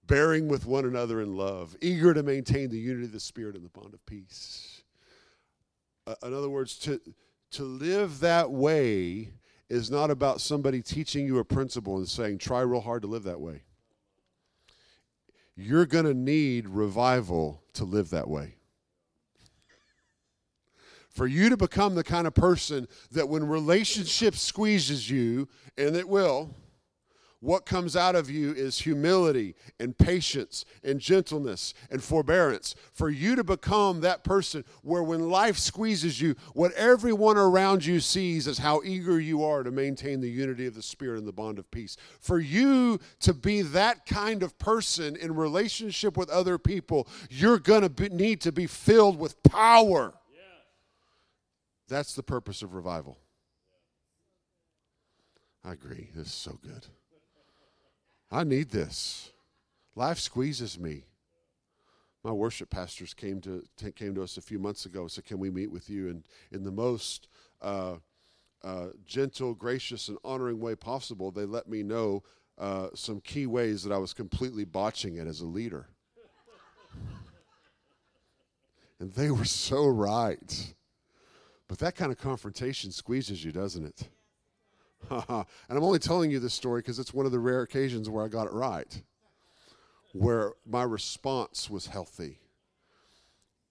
bearing 0.08 0.48
with 0.48 0.66
one 0.66 0.86
another 0.86 1.22
in 1.22 1.38
love, 1.38 1.76
eager 1.80 2.12
to 2.16 2.24
maintain 2.24 2.72
the 2.72 2.80
unity 2.80 3.06
of 3.06 3.12
the 3.12 3.20
Spirit 3.20 3.56
and 3.56 3.64
the 3.64 3.70
bond 3.70 3.94
of 3.94 4.04
peace. 4.08 4.81
Uh, 6.08 6.16
in 6.24 6.34
other 6.34 6.50
words, 6.50 6.78
to, 6.80 7.00
to 7.52 7.64
live 7.64 8.20
that 8.20 8.52
way 8.52 9.30
is 9.70 9.90
not 9.90 10.12
about 10.12 10.42
somebody 10.42 10.82
teaching 10.82 11.26
you 11.26 11.40
a 11.40 11.46
principle 11.46 11.98
and 11.98 12.08
saying, 12.08 12.38
try 12.38 12.62
real 12.62 12.82
hard 12.82 13.02
to 13.02 13.08
live 13.08 13.24
that 13.24 13.40
way 13.40 13.64
you're 15.56 15.86
going 15.86 16.06
to 16.06 16.14
need 16.14 16.68
revival 16.68 17.62
to 17.74 17.84
live 17.84 18.10
that 18.10 18.28
way. 18.28 18.56
For 21.10 21.28
you 21.28 21.50
to 21.50 21.58
become 21.58 21.96
the 21.96 22.04
kind 22.04 22.26
of 22.26 22.34
person 22.34 22.88
that 23.12 23.28
when 23.28 23.46
relationship 23.46 24.36
squeezes 24.36 25.10
you, 25.10 25.50
and 25.78 25.96
it 25.96 26.08
will, 26.08 26.56
what 27.42 27.66
comes 27.66 27.96
out 27.96 28.16
of 28.16 28.30
you 28.30 28.54
is 28.54 28.78
humility 28.78 29.56
and 29.80 29.98
patience 29.98 30.64
and 30.84 31.00
gentleness 31.00 31.74
and 31.90 32.02
forbearance. 32.02 32.76
For 32.94 33.10
you 33.10 33.36
to 33.36 33.44
become 33.44 34.02
that 34.02 34.24
person 34.24 34.64
where 34.84 35.02
when 35.02 35.28
life 35.28 35.58
squeezes 35.58 36.22
you, 36.22 36.36
what 36.54 36.72
everyone 36.74 37.38
around 37.38 37.84
you 37.84 38.00
sees 38.00 38.46
is 38.46 38.60
how 38.60 38.82
eager 38.86 39.20
you 39.20 39.44
are 39.44 39.64
to 39.64 39.72
maintain 39.72 40.22
the 40.22 40.30
unity 40.30 40.68
of 40.68 40.76
the 40.76 40.84
Spirit 40.84 41.18
and 41.18 41.28
the 41.28 41.34
bond 41.34 41.58
of 41.58 41.70
peace. 41.72 41.98
For 42.20 42.40
you 42.40 43.00
to 43.22 43.34
be 43.34 43.64
that 43.64 44.06
kind 44.06 44.44
of 44.44 44.58
person 44.60 45.16
in 45.16 45.36
relationship 45.36 46.16
with 46.16 46.30
other 46.30 46.60
people, 46.60 47.08
you're 47.32 47.60
going 47.60 47.90
to 47.90 48.10
need 48.10 48.42
to 48.42 48.52
be 48.52 48.68
filled 48.68 49.18
with 49.18 49.42
power. 49.42 50.14
That's 51.88 52.14
the 52.14 52.24
purpose 52.24 52.62
of 52.62 52.76
revival. 52.76 53.18
I 55.66 55.74
agree. 55.74 56.10
This 56.16 56.28
is 56.28 56.34
so 56.34 56.60
good. 56.64 56.86
I 58.32 58.44
need 58.44 58.70
this. 58.70 59.32
Life 59.96 60.20
squeezes 60.20 60.80
me. 60.80 61.04
My 62.24 62.32
worship 62.32 62.70
pastors 62.70 63.14
came 63.14 63.42
to 63.42 63.64
came 63.96 64.16
to 64.16 64.24
us 64.24 64.38
a 64.38 64.42
few 64.42 64.60
months 64.60 64.86
ago. 64.86 65.02
And 65.02 65.12
said, 65.12 65.26
"Can 65.26 65.40
we 65.40 65.50
meet 65.50 65.72
with 65.72 65.90
you?" 65.90 66.10
And 66.10 66.24
in 66.52 66.64
the 66.64 66.72
most 66.72 67.28
uh, 67.62 67.96
uh, 68.64 68.88
gentle, 69.06 69.54
gracious, 69.54 70.08
and 70.08 70.18
honoring 70.24 70.60
way 70.60 70.76
possible, 70.76 71.32
they 71.32 71.46
let 71.46 71.68
me 71.68 71.84
know 71.84 72.24
uh, 72.58 72.90
some 72.94 73.20
key 73.22 73.48
ways 73.48 73.84
that 73.84 73.92
I 73.92 73.98
was 73.98 74.14
completely 74.14 74.66
botching 74.66 75.16
it 75.16 75.28
as 75.28 75.42
a 75.42 75.48
leader. 75.48 75.88
and 79.00 79.12
they 79.14 79.32
were 79.32 79.46
so 79.46 79.88
right. 79.88 80.74
But 81.68 81.80
that 81.80 81.96
kind 81.96 82.12
of 82.12 82.20
confrontation 82.20 82.92
squeezes 82.92 83.44
you, 83.44 83.52
doesn't 83.52 83.86
it? 83.86 84.10
and 85.30 85.46
I'm 85.70 85.84
only 85.84 86.00
telling 86.00 86.32
you 86.32 86.40
this 86.40 86.54
story 86.54 86.82
because 86.82 87.00
it's 87.00 87.14
one 87.14 87.26
of 87.26 87.32
the 87.32 87.40
rare 87.40 87.62
occasions 87.62 88.10
where 88.10 88.24
I 88.24 88.28
got 88.30 88.48
it 88.48 88.54
right, 88.54 89.02
where 90.14 90.54
my 90.66 90.84
response 90.84 91.70
was 91.70 91.88
healthy. 91.88 92.40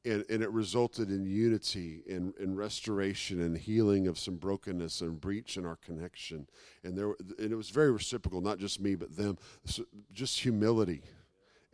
And, 0.02 0.24
and 0.30 0.42
it 0.42 0.50
resulted 0.50 1.10
in 1.10 1.26
unity 1.26 2.02
and, 2.08 2.32
and 2.40 2.56
restoration 2.56 3.42
and 3.42 3.56
healing 3.56 4.06
of 4.06 4.18
some 4.18 4.36
brokenness 4.36 5.02
and 5.02 5.20
breach 5.20 5.58
in 5.58 5.66
our 5.66 5.76
connection. 5.76 6.46
And, 6.82 6.96
there, 6.96 7.14
and 7.38 7.52
it 7.52 7.54
was 7.54 7.68
very 7.68 7.90
reciprocal, 7.90 8.40
not 8.40 8.58
just 8.58 8.80
me, 8.80 8.94
but 8.94 9.14
them. 9.14 9.36
So 9.66 9.84
just 10.10 10.40
humility 10.40 11.02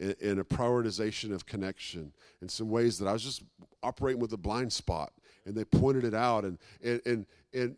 and, 0.00 0.16
and 0.20 0.40
a 0.40 0.44
prioritization 0.44 1.32
of 1.32 1.46
connection 1.46 2.12
in 2.42 2.48
some 2.48 2.68
ways 2.68 2.98
that 2.98 3.06
I 3.06 3.12
was 3.12 3.22
just 3.22 3.44
operating 3.84 4.20
with 4.20 4.32
a 4.32 4.36
blind 4.36 4.72
spot. 4.72 5.12
And 5.44 5.54
they 5.54 5.64
pointed 5.64 6.02
it 6.02 6.14
out. 6.14 6.44
And, 6.44 6.58
and, 6.82 7.00
and, 7.06 7.26
and 7.54 7.76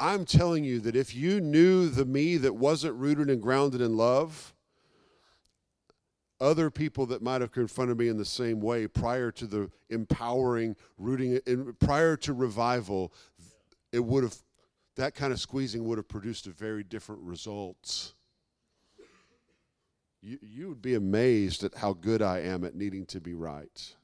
I'm 0.00 0.24
telling 0.24 0.64
you 0.64 0.80
that 0.80 0.96
if 0.96 1.14
you 1.14 1.42
knew 1.42 1.90
the 1.90 2.06
me 2.06 2.38
that 2.38 2.56
wasn't 2.56 2.94
rooted 2.94 3.28
and 3.28 3.42
grounded 3.42 3.82
in 3.82 3.98
love, 3.98 4.54
other 6.40 6.70
people 6.70 7.04
that 7.06 7.20
might 7.20 7.42
have 7.42 7.52
confronted 7.52 7.98
me 7.98 8.08
in 8.08 8.16
the 8.16 8.24
same 8.24 8.60
way 8.60 8.86
prior 8.86 9.30
to 9.32 9.46
the 9.46 9.70
empowering, 9.90 10.74
rooting, 10.96 11.38
in, 11.46 11.74
prior 11.74 12.16
to 12.16 12.32
revival, 12.32 13.12
it 13.92 14.02
would 14.02 14.24
have, 14.24 14.34
that 14.96 15.14
kind 15.14 15.34
of 15.34 15.38
squeezing 15.38 15.84
would 15.84 15.98
have 15.98 16.08
produced 16.08 16.46
a 16.46 16.50
very 16.50 16.82
different 16.82 17.20
results. 17.20 18.14
You, 20.22 20.38
you 20.40 20.68
would 20.70 20.80
be 20.80 20.94
amazed 20.94 21.62
at 21.62 21.74
how 21.74 21.92
good 21.92 22.22
I 22.22 22.38
am 22.38 22.64
at 22.64 22.74
needing 22.74 23.04
to 23.06 23.20
be 23.20 23.34
right. 23.34 23.94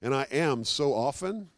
And 0.00 0.14
I 0.14 0.28
am 0.30 0.62
so 0.62 0.94
often. 0.94 1.48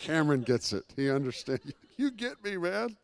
Cameron 0.00 0.42
gets 0.42 0.72
it. 0.72 0.84
He 0.96 1.10
understands. 1.10 1.72
You 1.96 2.10
get 2.10 2.42
me, 2.42 2.56
man. 2.56 2.96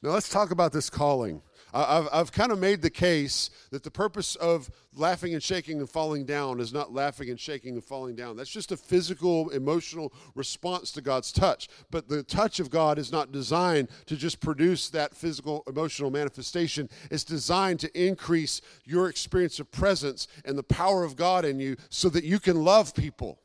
Now 0.00 0.12
let's 0.12 0.30
talk 0.30 0.50
about 0.50 0.72
this 0.72 0.88
calling. 0.88 1.42
I've, 1.74 2.08
I've 2.10 2.32
kind 2.32 2.52
of 2.52 2.58
made 2.58 2.80
the 2.80 2.88
case 2.88 3.50
that 3.70 3.82
the 3.82 3.90
purpose 3.90 4.34
of 4.36 4.70
laughing 4.94 5.34
and 5.34 5.42
shaking 5.42 5.78
and 5.78 5.88
falling 5.88 6.24
down 6.24 6.58
is 6.58 6.72
not 6.72 6.94
laughing 6.94 7.28
and 7.28 7.38
shaking 7.38 7.74
and 7.74 7.84
falling 7.84 8.16
down. 8.16 8.38
That's 8.38 8.50
just 8.50 8.72
a 8.72 8.78
physical, 8.78 9.50
emotional 9.50 10.10
response 10.34 10.90
to 10.92 11.02
God's 11.02 11.32
touch. 11.32 11.68
But 11.90 12.08
the 12.08 12.22
touch 12.22 12.60
of 12.60 12.70
God 12.70 12.98
is 12.98 13.12
not 13.12 13.30
designed 13.30 13.88
to 14.06 14.16
just 14.16 14.40
produce 14.40 14.88
that 14.88 15.14
physical, 15.14 15.62
emotional 15.66 16.10
manifestation. 16.10 16.88
It's 17.10 17.24
designed 17.24 17.80
to 17.80 18.06
increase 18.08 18.62
your 18.86 19.10
experience 19.10 19.60
of 19.60 19.70
presence 19.70 20.28
and 20.46 20.56
the 20.56 20.62
power 20.62 21.04
of 21.04 21.14
God 21.14 21.44
in 21.44 21.60
you 21.60 21.76
so 21.90 22.08
that 22.08 22.24
you 22.24 22.40
can 22.40 22.64
love 22.64 22.94
people. 22.94 23.38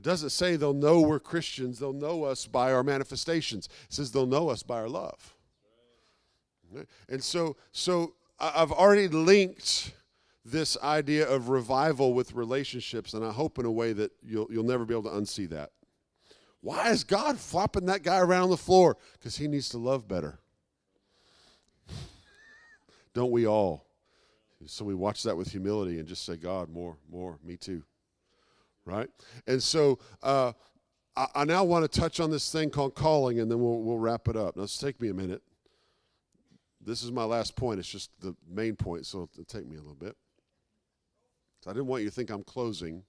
It 0.00 0.04
doesn't 0.04 0.30
say 0.30 0.56
they'll 0.56 0.72
know 0.72 1.02
we're 1.02 1.20
Christians, 1.20 1.78
they'll 1.78 1.92
know 1.92 2.24
us 2.24 2.46
by 2.46 2.72
our 2.72 2.82
manifestations. 2.82 3.68
It 3.84 3.92
says 3.92 4.10
they'll 4.10 4.24
know 4.24 4.48
us 4.48 4.62
by 4.62 4.76
our 4.76 4.88
love. 4.88 5.34
And 7.10 7.22
so, 7.22 7.58
so 7.70 8.14
I've 8.38 8.72
already 8.72 9.08
linked 9.08 9.92
this 10.42 10.78
idea 10.82 11.28
of 11.28 11.50
revival 11.50 12.14
with 12.14 12.32
relationships, 12.32 13.12
and 13.12 13.22
I 13.22 13.30
hope 13.30 13.58
in 13.58 13.66
a 13.66 13.70
way 13.70 13.92
that 13.92 14.10
you'll, 14.22 14.46
you'll 14.50 14.64
never 14.64 14.86
be 14.86 14.94
able 14.94 15.10
to 15.10 15.16
unsee 15.18 15.50
that. 15.50 15.70
Why 16.62 16.88
is 16.88 17.04
God 17.04 17.38
flopping 17.38 17.84
that 17.84 18.02
guy 18.02 18.20
around 18.20 18.44
on 18.44 18.50
the 18.50 18.56
floor? 18.56 18.96
Because 19.18 19.36
he 19.36 19.48
needs 19.48 19.68
to 19.68 19.76
love 19.76 20.08
better. 20.08 20.38
Don't 23.12 23.32
we 23.32 23.46
all? 23.46 23.84
So 24.64 24.82
we 24.82 24.94
watch 24.94 25.24
that 25.24 25.36
with 25.36 25.52
humility 25.52 25.98
and 25.98 26.08
just 26.08 26.24
say, 26.24 26.36
God, 26.36 26.70
more, 26.70 26.96
more, 27.12 27.38
me 27.44 27.58
too. 27.58 27.82
Right? 28.90 29.08
And 29.46 29.62
so 29.62 29.98
uh, 30.22 30.52
I, 31.16 31.26
I, 31.36 31.44
now 31.44 31.62
want 31.62 31.90
to 31.90 32.00
touch 32.00 32.18
on 32.18 32.30
this 32.30 32.50
thing 32.50 32.70
called 32.70 32.94
calling, 32.94 33.38
and 33.38 33.50
then 33.50 33.60
we'll, 33.60 33.80
we'll 33.82 33.98
wrap 33.98 34.26
it 34.26 34.36
up. 34.36 34.56
Now, 34.56 34.62
let's 34.62 34.78
take 34.78 35.00
me 35.00 35.10
a 35.10 35.14
minute. 35.14 35.42
This 36.84 37.02
is 37.02 37.12
my 37.12 37.24
last 37.24 37.54
point. 37.56 37.78
It's 37.78 37.88
just 37.88 38.10
the 38.20 38.34
main 38.48 38.74
point, 38.74 39.06
so 39.06 39.28
it'll 39.32 39.44
take 39.44 39.68
me 39.68 39.76
a 39.76 39.80
little 39.80 39.94
bit. 39.94 40.16
So 41.62 41.70
I 41.70 41.74
didn't 41.74 41.86
want 41.86 42.02
you 42.02 42.08
to 42.08 42.14
think 42.14 42.30
I'm 42.30 42.42
closing. 42.42 43.02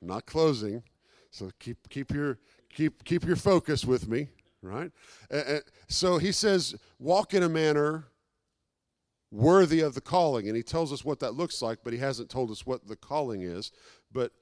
I'm 0.00 0.08
not 0.08 0.26
closing. 0.26 0.82
So 1.30 1.50
keep 1.58 1.78
keep 1.88 2.12
your 2.12 2.38
keep 2.72 3.02
keep 3.04 3.24
your 3.24 3.36
focus 3.36 3.84
with 3.84 4.06
me, 4.06 4.28
right? 4.62 4.92
Uh, 5.32 5.60
so 5.88 6.18
he 6.18 6.30
says, 6.30 6.76
walk 6.98 7.34
in 7.34 7.42
a 7.42 7.48
manner 7.48 8.04
worthy 9.34 9.80
of 9.80 9.94
the 9.94 10.00
calling, 10.00 10.46
and 10.46 10.56
he 10.56 10.62
tells 10.62 10.92
us 10.92 11.04
what 11.04 11.18
that 11.20 11.34
looks 11.34 11.60
like, 11.60 11.80
but 11.82 11.92
he 11.92 11.98
hasn't 11.98 12.30
told 12.30 12.50
us 12.50 12.64
what 12.64 12.86
the 12.86 12.96
calling 12.96 13.42
is. 13.42 13.72
But 14.12 14.32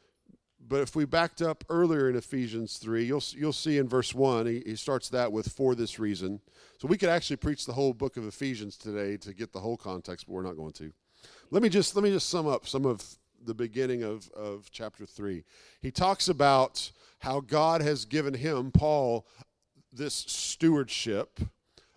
but 0.69 0.81
if 0.81 0.95
we 0.95 1.05
backed 1.05 1.43
up 1.43 1.65
earlier 1.69 2.09
in 2.09 2.15
Ephesians 2.15 2.79
3, 2.79 3.05
you'll, 3.05 3.23
you'll 3.33 3.53
see 3.53 3.79
in 3.79 3.89
verse 3.89 4.15
1, 4.15 4.47
he, 4.47 4.63
he 4.65 4.77
starts 4.77 5.09
that 5.09 5.33
with 5.33 5.49
for 5.49 5.75
this 5.75 5.99
reason. 5.99 6.41
So 6.79 6.87
we 6.87 6.97
could 6.97 7.09
actually 7.09 7.37
preach 7.37 7.67
the 7.67 7.73
whole 7.73 7.93
book 7.93 8.17
of 8.17 8.27
Ephesians 8.27 8.77
today 8.77 9.17
to 9.19 9.35
get 9.35 9.53
the 9.53 9.59
whole 9.59 9.77
context, 9.77 10.27
but 10.27 10.33
we're 10.33 10.43
not 10.43 10.57
going 10.57 10.73
to. 10.75 10.93
Let 11.51 11.65
me 11.65 11.69
just, 11.69 11.97
let 11.97 12.05
me 12.05 12.11
just 12.11 12.29
sum 12.29 12.47
up 12.47 12.69
some 12.69 12.87
of 12.87 13.05
the 13.45 13.55
beginning 13.55 14.05
of, 14.05 14.31
of 14.31 14.71
chapter 14.71 15.05
3. 15.05 15.43
He 15.81 15.91
talks 15.91 16.29
about 16.29 16.93
how 17.19 17.41
God 17.41 17.83
has 17.83 18.05
given 18.05 18.35
him, 18.35 18.71
Paul, 18.71 19.27
this 19.93 20.15
stewardship 20.15 21.41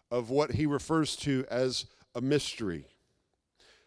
of 0.09 0.29
what 0.29 0.53
he 0.53 0.65
refers 0.65 1.15
to 1.17 1.45
as 1.51 1.85
a 2.15 2.21
mystery. 2.21 2.85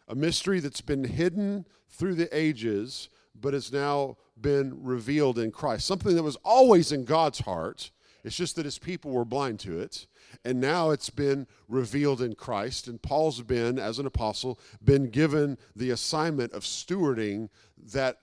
A 0.06 0.14
mystery 0.14 0.60
that's 0.60 0.80
been 0.80 1.04
hidden 1.04 1.66
through 1.88 2.14
the 2.14 2.34
ages, 2.36 3.08
but 3.34 3.54
has 3.54 3.72
now 3.72 4.16
been 4.40 4.82
revealed 4.82 5.38
in 5.38 5.50
Christ. 5.50 5.86
Something 5.86 6.14
that 6.14 6.22
was 6.22 6.36
always 6.44 6.92
in 6.92 7.04
God's 7.04 7.40
heart. 7.40 7.90
It's 8.24 8.36
just 8.36 8.56
that 8.56 8.64
his 8.64 8.78
people 8.78 9.10
were 9.10 9.24
blind 9.24 9.60
to 9.60 9.80
it. 9.80 10.06
And 10.44 10.60
now 10.60 10.90
it's 10.90 11.10
been 11.10 11.46
revealed 11.68 12.20
in 12.20 12.34
Christ. 12.34 12.88
And 12.88 13.00
Paul's 13.00 13.42
been, 13.42 13.78
as 13.78 13.98
an 13.98 14.06
apostle, 14.06 14.60
been 14.84 15.08
given 15.10 15.56
the 15.74 15.90
assignment 15.90 16.52
of 16.52 16.62
stewarding 16.64 17.48
that 17.92 18.18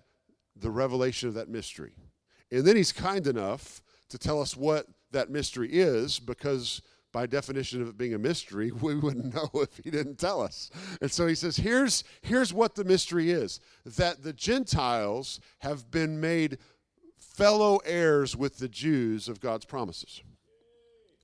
the 0.56 0.72
revelation 0.72 1.28
of 1.28 1.36
that 1.36 1.50
mystery. 1.50 1.94
And 2.52 2.66
then 2.66 2.76
he's 2.76 2.92
kind 2.92 3.28
enough 3.28 3.82
to 4.10 4.18
tell 4.18 4.42
us 4.42 4.56
what 4.56 4.88
that 5.12 5.30
mystery 5.30 5.70
is 5.72 6.20
because 6.20 6.82
by 7.16 7.26
definition 7.26 7.82
of 7.82 7.88
it 7.88 7.98
being 7.98 8.14
a 8.14 8.20
mystery, 8.20 8.72
we 8.82 8.94
wouldn't 8.94 9.34
know 9.34 9.50
if 9.54 9.78
he 9.82 9.90
didn't 9.90 10.20
tell 10.20 10.42
us. 10.42 10.70
And 11.02 11.10
so 11.10 11.26
he 11.26 11.34
says, 11.34 11.56
here's, 11.56 12.04
here's 12.22 12.54
what 12.54 12.76
the 12.76 12.84
mystery 12.84 13.32
is 13.32 13.62
that 13.86 14.22
the 14.22 14.34
Gentiles 14.34 15.40
have 15.60 15.90
been 15.90 16.20
made 16.20 16.58
fellow 17.18 17.80
heirs 17.86 18.36
with 18.36 18.58
the 18.58 18.68
Jews 18.68 19.30
of 19.30 19.40
God's 19.40 19.64
promises. 19.64 20.24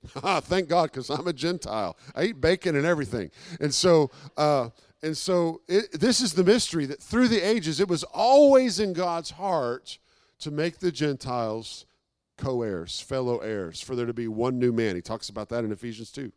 Thank 0.07 0.69
God, 0.69 0.91
because 0.91 1.09
I'm 1.09 1.27
a 1.27 1.33
Gentile. 1.33 1.97
I 2.15 2.23
eat 2.23 2.39
bacon 2.39 2.77
and 2.77 2.85
everything. 2.85 3.29
And 3.59 3.73
so, 3.73 4.11
uh, 4.37 4.69
and 5.03 5.17
so 5.17 5.59
it, 5.67 5.99
this 5.99 6.21
is 6.21 6.31
the 6.31 6.45
mystery 6.45 6.85
that 6.85 7.01
through 7.03 7.27
the 7.27 7.41
ages, 7.41 7.81
it 7.81 7.89
was 7.89 8.05
always 8.05 8.79
in 8.79 8.93
God's 8.93 9.31
heart 9.31 9.99
to 10.39 10.51
make 10.51 10.79
the 10.79 10.91
Gentiles 10.93 11.85
co 12.41 12.63
heirs, 12.63 12.99
fellow 12.99 13.37
heirs, 13.37 13.81
for 13.81 13.95
there 13.95 14.07
to 14.07 14.13
be 14.13 14.27
one 14.27 14.57
new 14.57 14.71
man. 14.71 14.95
He 14.95 15.01
talks 15.01 15.29
about 15.29 15.49
that 15.49 15.63
in 15.63 15.71
Ephesians 15.71 16.11
2. 16.11 16.31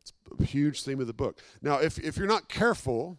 It's 0.00 0.12
a 0.40 0.44
huge 0.44 0.82
theme 0.82 1.00
of 1.00 1.06
the 1.06 1.12
book. 1.12 1.40
Now, 1.60 1.78
if, 1.78 1.98
if 1.98 2.16
you're 2.16 2.26
not 2.26 2.48
careful, 2.48 3.18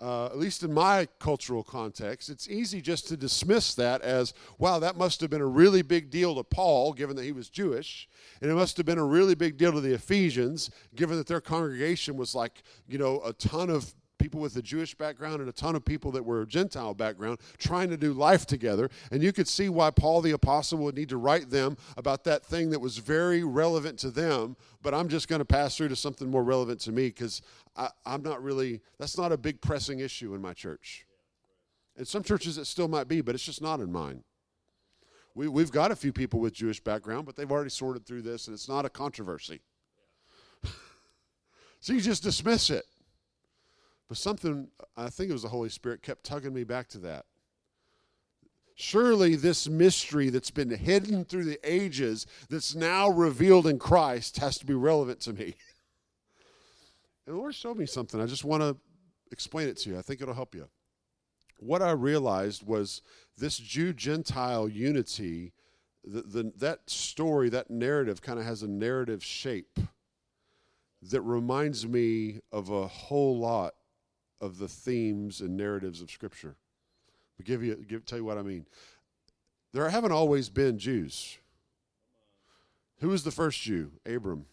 uh, 0.00 0.26
at 0.26 0.38
least 0.38 0.62
in 0.62 0.72
my 0.72 1.08
cultural 1.18 1.64
context, 1.64 2.28
it's 2.28 2.48
easy 2.48 2.80
just 2.80 3.08
to 3.08 3.16
dismiss 3.16 3.74
that 3.74 4.02
as, 4.02 4.32
wow, 4.58 4.78
that 4.78 4.96
must 4.96 5.20
have 5.20 5.30
been 5.30 5.40
a 5.40 5.46
really 5.46 5.82
big 5.82 6.10
deal 6.10 6.36
to 6.36 6.44
Paul, 6.44 6.92
given 6.92 7.16
that 7.16 7.24
he 7.24 7.32
was 7.32 7.48
Jewish. 7.48 8.08
And 8.40 8.50
it 8.50 8.54
must 8.54 8.76
have 8.76 8.86
been 8.86 8.98
a 8.98 9.04
really 9.04 9.34
big 9.34 9.56
deal 9.56 9.72
to 9.72 9.80
the 9.80 9.94
Ephesians, 9.94 10.70
given 10.94 11.16
that 11.16 11.26
their 11.26 11.40
congregation 11.40 12.16
was 12.16 12.34
like, 12.34 12.62
you 12.86 12.98
know, 12.98 13.20
a 13.24 13.32
ton 13.32 13.70
of 13.70 13.92
people 14.18 14.40
with 14.40 14.56
a 14.56 14.62
Jewish 14.62 14.94
background 14.94 15.40
and 15.40 15.48
a 15.48 15.52
ton 15.52 15.76
of 15.76 15.84
people 15.84 16.10
that 16.12 16.24
were 16.24 16.44
Gentile 16.46 16.94
background 16.94 17.38
trying 17.58 17.90
to 17.90 17.96
do 17.96 18.12
life 18.12 18.46
together. 18.46 18.90
And 19.10 19.22
you 19.22 19.32
could 19.32 19.48
see 19.48 19.68
why 19.68 19.90
Paul 19.90 20.22
the 20.22 20.32
Apostle 20.32 20.78
would 20.78 20.96
need 20.96 21.08
to 21.10 21.16
write 21.16 21.50
them 21.50 21.76
about 21.96 22.24
that 22.24 22.44
thing 22.44 22.70
that 22.70 22.80
was 22.80 22.98
very 22.98 23.44
relevant 23.44 23.98
to 24.00 24.10
them, 24.10 24.56
but 24.82 24.94
I'm 24.94 25.08
just 25.08 25.28
going 25.28 25.40
to 25.40 25.44
pass 25.44 25.76
through 25.76 25.88
to 25.88 25.96
something 25.96 26.30
more 26.30 26.44
relevant 26.44 26.80
to 26.80 26.92
me 26.92 27.08
because 27.08 27.42
I'm 28.04 28.22
not 28.22 28.42
really, 28.42 28.80
that's 28.98 29.18
not 29.18 29.32
a 29.32 29.36
big 29.36 29.60
pressing 29.60 30.00
issue 30.00 30.34
in 30.34 30.40
my 30.40 30.52
church. 30.52 31.06
In 31.96 32.04
some 32.04 32.22
churches 32.22 32.58
it 32.58 32.66
still 32.66 32.88
might 32.88 33.08
be, 33.08 33.20
but 33.20 33.34
it's 33.34 33.44
just 33.44 33.62
not 33.62 33.80
in 33.80 33.90
mine. 33.90 34.22
We, 35.34 35.48
we've 35.48 35.70
got 35.70 35.90
a 35.90 35.96
few 35.96 36.12
people 36.12 36.40
with 36.40 36.54
Jewish 36.54 36.80
background, 36.80 37.26
but 37.26 37.36
they've 37.36 37.50
already 37.50 37.70
sorted 37.70 38.06
through 38.06 38.22
this, 38.22 38.46
and 38.46 38.54
it's 38.54 38.68
not 38.68 38.86
a 38.86 38.88
controversy. 38.88 39.60
so 41.80 41.92
you 41.92 42.00
just 42.00 42.22
dismiss 42.22 42.70
it. 42.70 42.84
But 44.08 44.18
something, 44.18 44.68
I 44.96 45.08
think 45.08 45.30
it 45.30 45.32
was 45.32 45.42
the 45.42 45.48
Holy 45.48 45.68
Spirit, 45.68 46.02
kept 46.02 46.24
tugging 46.24 46.54
me 46.54 46.64
back 46.64 46.88
to 46.88 46.98
that. 46.98 47.26
Surely 48.76 49.36
this 49.36 49.68
mystery 49.68 50.28
that's 50.28 50.50
been 50.50 50.70
hidden 50.70 51.24
through 51.24 51.44
the 51.44 51.58
ages, 51.64 52.26
that's 52.48 52.74
now 52.74 53.08
revealed 53.08 53.66
in 53.66 53.78
Christ, 53.78 54.36
has 54.36 54.58
to 54.58 54.66
be 54.66 54.74
relevant 54.74 55.20
to 55.20 55.32
me. 55.32 55.56
And 57.26 57.34
the 57.34 57.40
Lord 57.40 57.56
showed 57.56 57.76
me 57.76 57.86
something. 57.86 58.20
I 58.20 58.26
just 58.26 58.44
want 58.44 58.62
to 58.62 58.76
explain 59.32 59.66
it 59.66 59.76
to 59.78 59.90
you. 59.90 59.98
I 59.98 60.02
think 60.02 60.20
it'll 60.20 60.32
help 60.32 60.54
you. 60.54 60.68
What 61.58 61.82
I 61.82 61.90
realized 61.90 62.64
was 62.64 63.02
this 63.36 63.58
Jew 63.58 63.92
Gentile 63.92 64.68
unity, 64.68 65.52
the, 66.04 66.22
the, 66.22 66.52
that 66.58 66.88
story, 66.88 67.48
that 67.48 67.68
narrative 67.68 68.22
kind 68.22 68.38
of 68.38 68.44
has 68.44 68.62
a 68.62 68.68
narrative 68.68 69.24
shape 69.24 69.80
that 71.02 71.20
reminds 71.22 71.86
me 71.86 72.40
of 72.52 72.70
a 72.70 72.86
whole 72.86 73.38
lot 73.38 73.74
of 74.40 74.58
the 74.58 74.68
themes 74.68 75.40
and 75.40 75.56
narratives 75.56 76.00
of 76.00 76.10
Scripture. 76.10 76.56
I'll 77.38 77.44
give 77.44 77.62
you, 77.62 77.76
give, 77.76 78.04
tell 78.04 78.18
you 78.18 78.24
what 78.24 78.38
I 78.38 78.42
mean. 78.42 78.66
There 79.72 79.88
haven't 79.88 80.12
always 80.12 80.48
been 80.48 80.78
Jews. 80.78 81.38
Who 83.00 83.08
was 83.08 83.24
the 83.24 83.30
first 83.30 83.60
Jew? 83.60 83.92
Abram. 84.06 84.46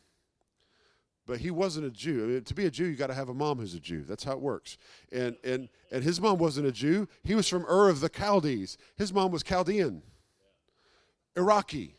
But 1.26 1.40
he 1.40 1.52
wasn't 1.52 1.86
a 1.86 1.90
Jew. 1.90 2.24
I 2.24 2.28
mean, 2.28 2.44
to 2.44 2.54
be 2.54 2.66
a 2.66 2.72
Jew, 2.72 2.86
you 2.86 2.98
got 2.98 3.08
to 3.08 3.14
have 3.14 3.30
a 3.30 3.34
mom 3.34 3.58
who's 3.58 3.74
a 3.74 3.80
Jew. 3.80 4.04
That's 4.04 4.26
how 4.26 4.34
it 4.34 4.42
works. 4.42 4.78
And 5.10 5.38
and 5.46 5.70
and 5.90 6.04
his 6.04 6.20
mom 6.20 6.38
wasn't 6.38 6.68
a 6.68 6.72
Jew. 6.74 7.08
He 7.24 7.34
was 7.34 7.48
from 7.48 7.66
Ur 7.66 7.88
of 7.88 8.02
the 8.02 8.10
Chaldees. 8.10 8.78
His 8.98 9.14
mom 9.14 9.32
was 9.32 9.42
Chaldean, 9.42 10.02
Iraqi. 11.38 11.96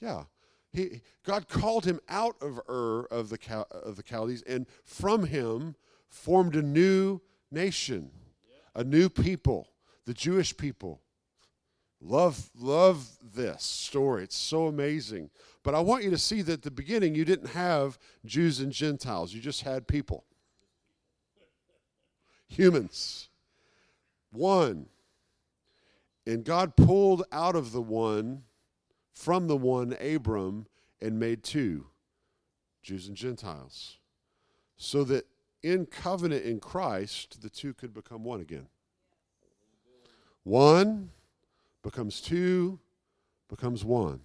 Yeah 0.00 0.24
he, 0.72 1.02
God 1.24 1.48
called 1.48 1.84
him 1.84 2.00
out 2.08 2.36
of 2.40 2.58
Ur 2.68 3.06
of 3.10 3.28
the, 3.28 3.66
of 3.70 3.96
the 3.96 4.02
Chaldees 4.02 4.42
and 4.42 4.66
from 4.84 5.26
him 5.26 5.76
formed 6.08 6.56
a 6.56 6.62
new 6.62 7.20
nation, 7.50 8.10
a 8.74 8.82
new 8.82 9.08
people, 9.08 9.68
the 10.06 10.14
Jewish 10.14 10.56
people. 10.56 11.02
Love, 12.00 12.50
love 12.58 13.06
this 13.34 13.62
story. 13.62 14.24
It's 14.24 14.36
so 14.36 14.66
amazing. 14.66 15.30
But 15.62 15.74
I 15.74 15.80
want 15.80 16.04
you 16.04 16.10
to 16.10 16.18
see 16.18 16.42
that 16.42 16.52
at 16.52 16.62
the 16.62 16.70
beginning 16.70 17.14
you 17.14 17.24
didn't 17.24 17.50
have 17.50 17.98
Jews 18.24 18.58
and 18.58 18.72
Gentiles, 18.72 19.32
you 19.32 19.40
just 19.40 19.62
had 19.62 19.86
people. 19.86 20.24
Humans. 22.48 23.28
One. 24.32 24.86
And 26.26 26.44
God 26.44 26.76
pulled 26.76 27.24
out 27.30 27.54
of 27.54 27.72
the 27.72 27.82
one 27.82 28.44
from 29.22 29.46
the 29.46 29.56
one 29.56 29.96
Abram 30.00 30.66
and 31.00 31.20
made 31.20 31.44
two, 31.44 31.86
Jews 32.82 33.06
and 33.06 33.16
Gentiles, 33.16 33.98
so 34.76 35.04
that 35.04 35.26
in 35.62 35.86
covenant 35.86 36.44
in 36.44 36.58
Christ, 36.58 37.40
the 37.40 37.48
two 37.48 37.72
could 37.72 37.94
become 37.94 38.24
one 38.24 38.40
again. 38.40 38.66
One 40.42 41.10
becomes 41.84 42.20
two, 42.20 42.80
becomes 43.48 43.84
one. 43.84 44.22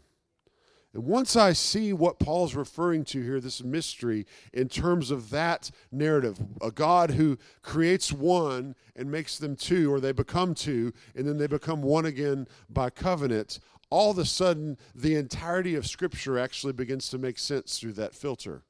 And 0.95 1.05
once 1.05 1.35
I 1.35 1.53
see 1.53 1.93
what 1.93 2.17
Paul's 2.17 2.55
referring 2.55 3.03
to 3.05 3.21
here, 3.21 3.39
this 3.39 3.63
mystery, 3.63 4.25
in 4.51 4.67
terms 4.67 5.11
of 5.11 5.29
that 5.29 5.69
narrative, 5.91 6.39
a 6.59 6.71
God 6.71 7.11
who 7.11 7.37
creates 7.61 8.11
one 8.11 8.73
and 8.95 9.11
makes 9.11 9.37
them 9.37 9.55
two, 9.55 9.93
or 9.93 9.99
they 9.99 10.11
become 10.11 10.55
two, 10.55 10.91
and 11.15 11.27
then 11.27 11.37
they 11.37 11.45
become 11.45 11.83
one 11.83 12.07
again 12.07 12.47
by 12.67 12.89
covenant, 12.89 13.59
all 13.89 14.11
of 14.11 14.17
a 14.17 14.25
sudden 14.25 14.77
the 14.93 15.15
entirety 15.15 15.75
of 15.75 15.87
Scripture 15.87 16.37
actually 16.37 16.73
begins 16.73 17.09
to 17.09 17.17
make 17.17 17.39
sense 17.39 17.79
through 17.79 17.93
that 17.93 18.13
filter. 18.13 18.63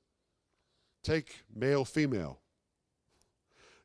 Take 1.03 1.43
male, 1.53 1.86
female. 1.86 2.39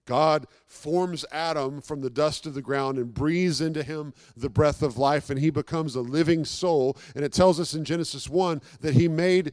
God 0.05 0.47
forms 0.67 1.25
Adam 1.31 1.81
from 1.81 2.01
the 2.01 2.11
dust 2.11 2.45
of 2.47 2.55
the 2.55 2.63
ground 2.63 2.99
and 2.99 3.15
breathes 3.15 3.61
into 3.61 3.83
him 3.83 4.13
the 4.37 4.49
breath 4.49 4.83
of 4.83 4.99
life, 4.99 5.31
and 5.31 5.39
he 5.39 5.51
becomes 5.51 5.95
a 5.95 6.01
living 6.01 6.45
soul. 6.45 6.97
And 7.15 7.25
it 7.25 7.33
tells 7.33 7.61
us 7.61 7.75
in 7.75 7.85
Genesis 7.85 8.29
1 8.29 8.61
that 8.81 8.95
he 8.95 9.07
made 9.07 9.53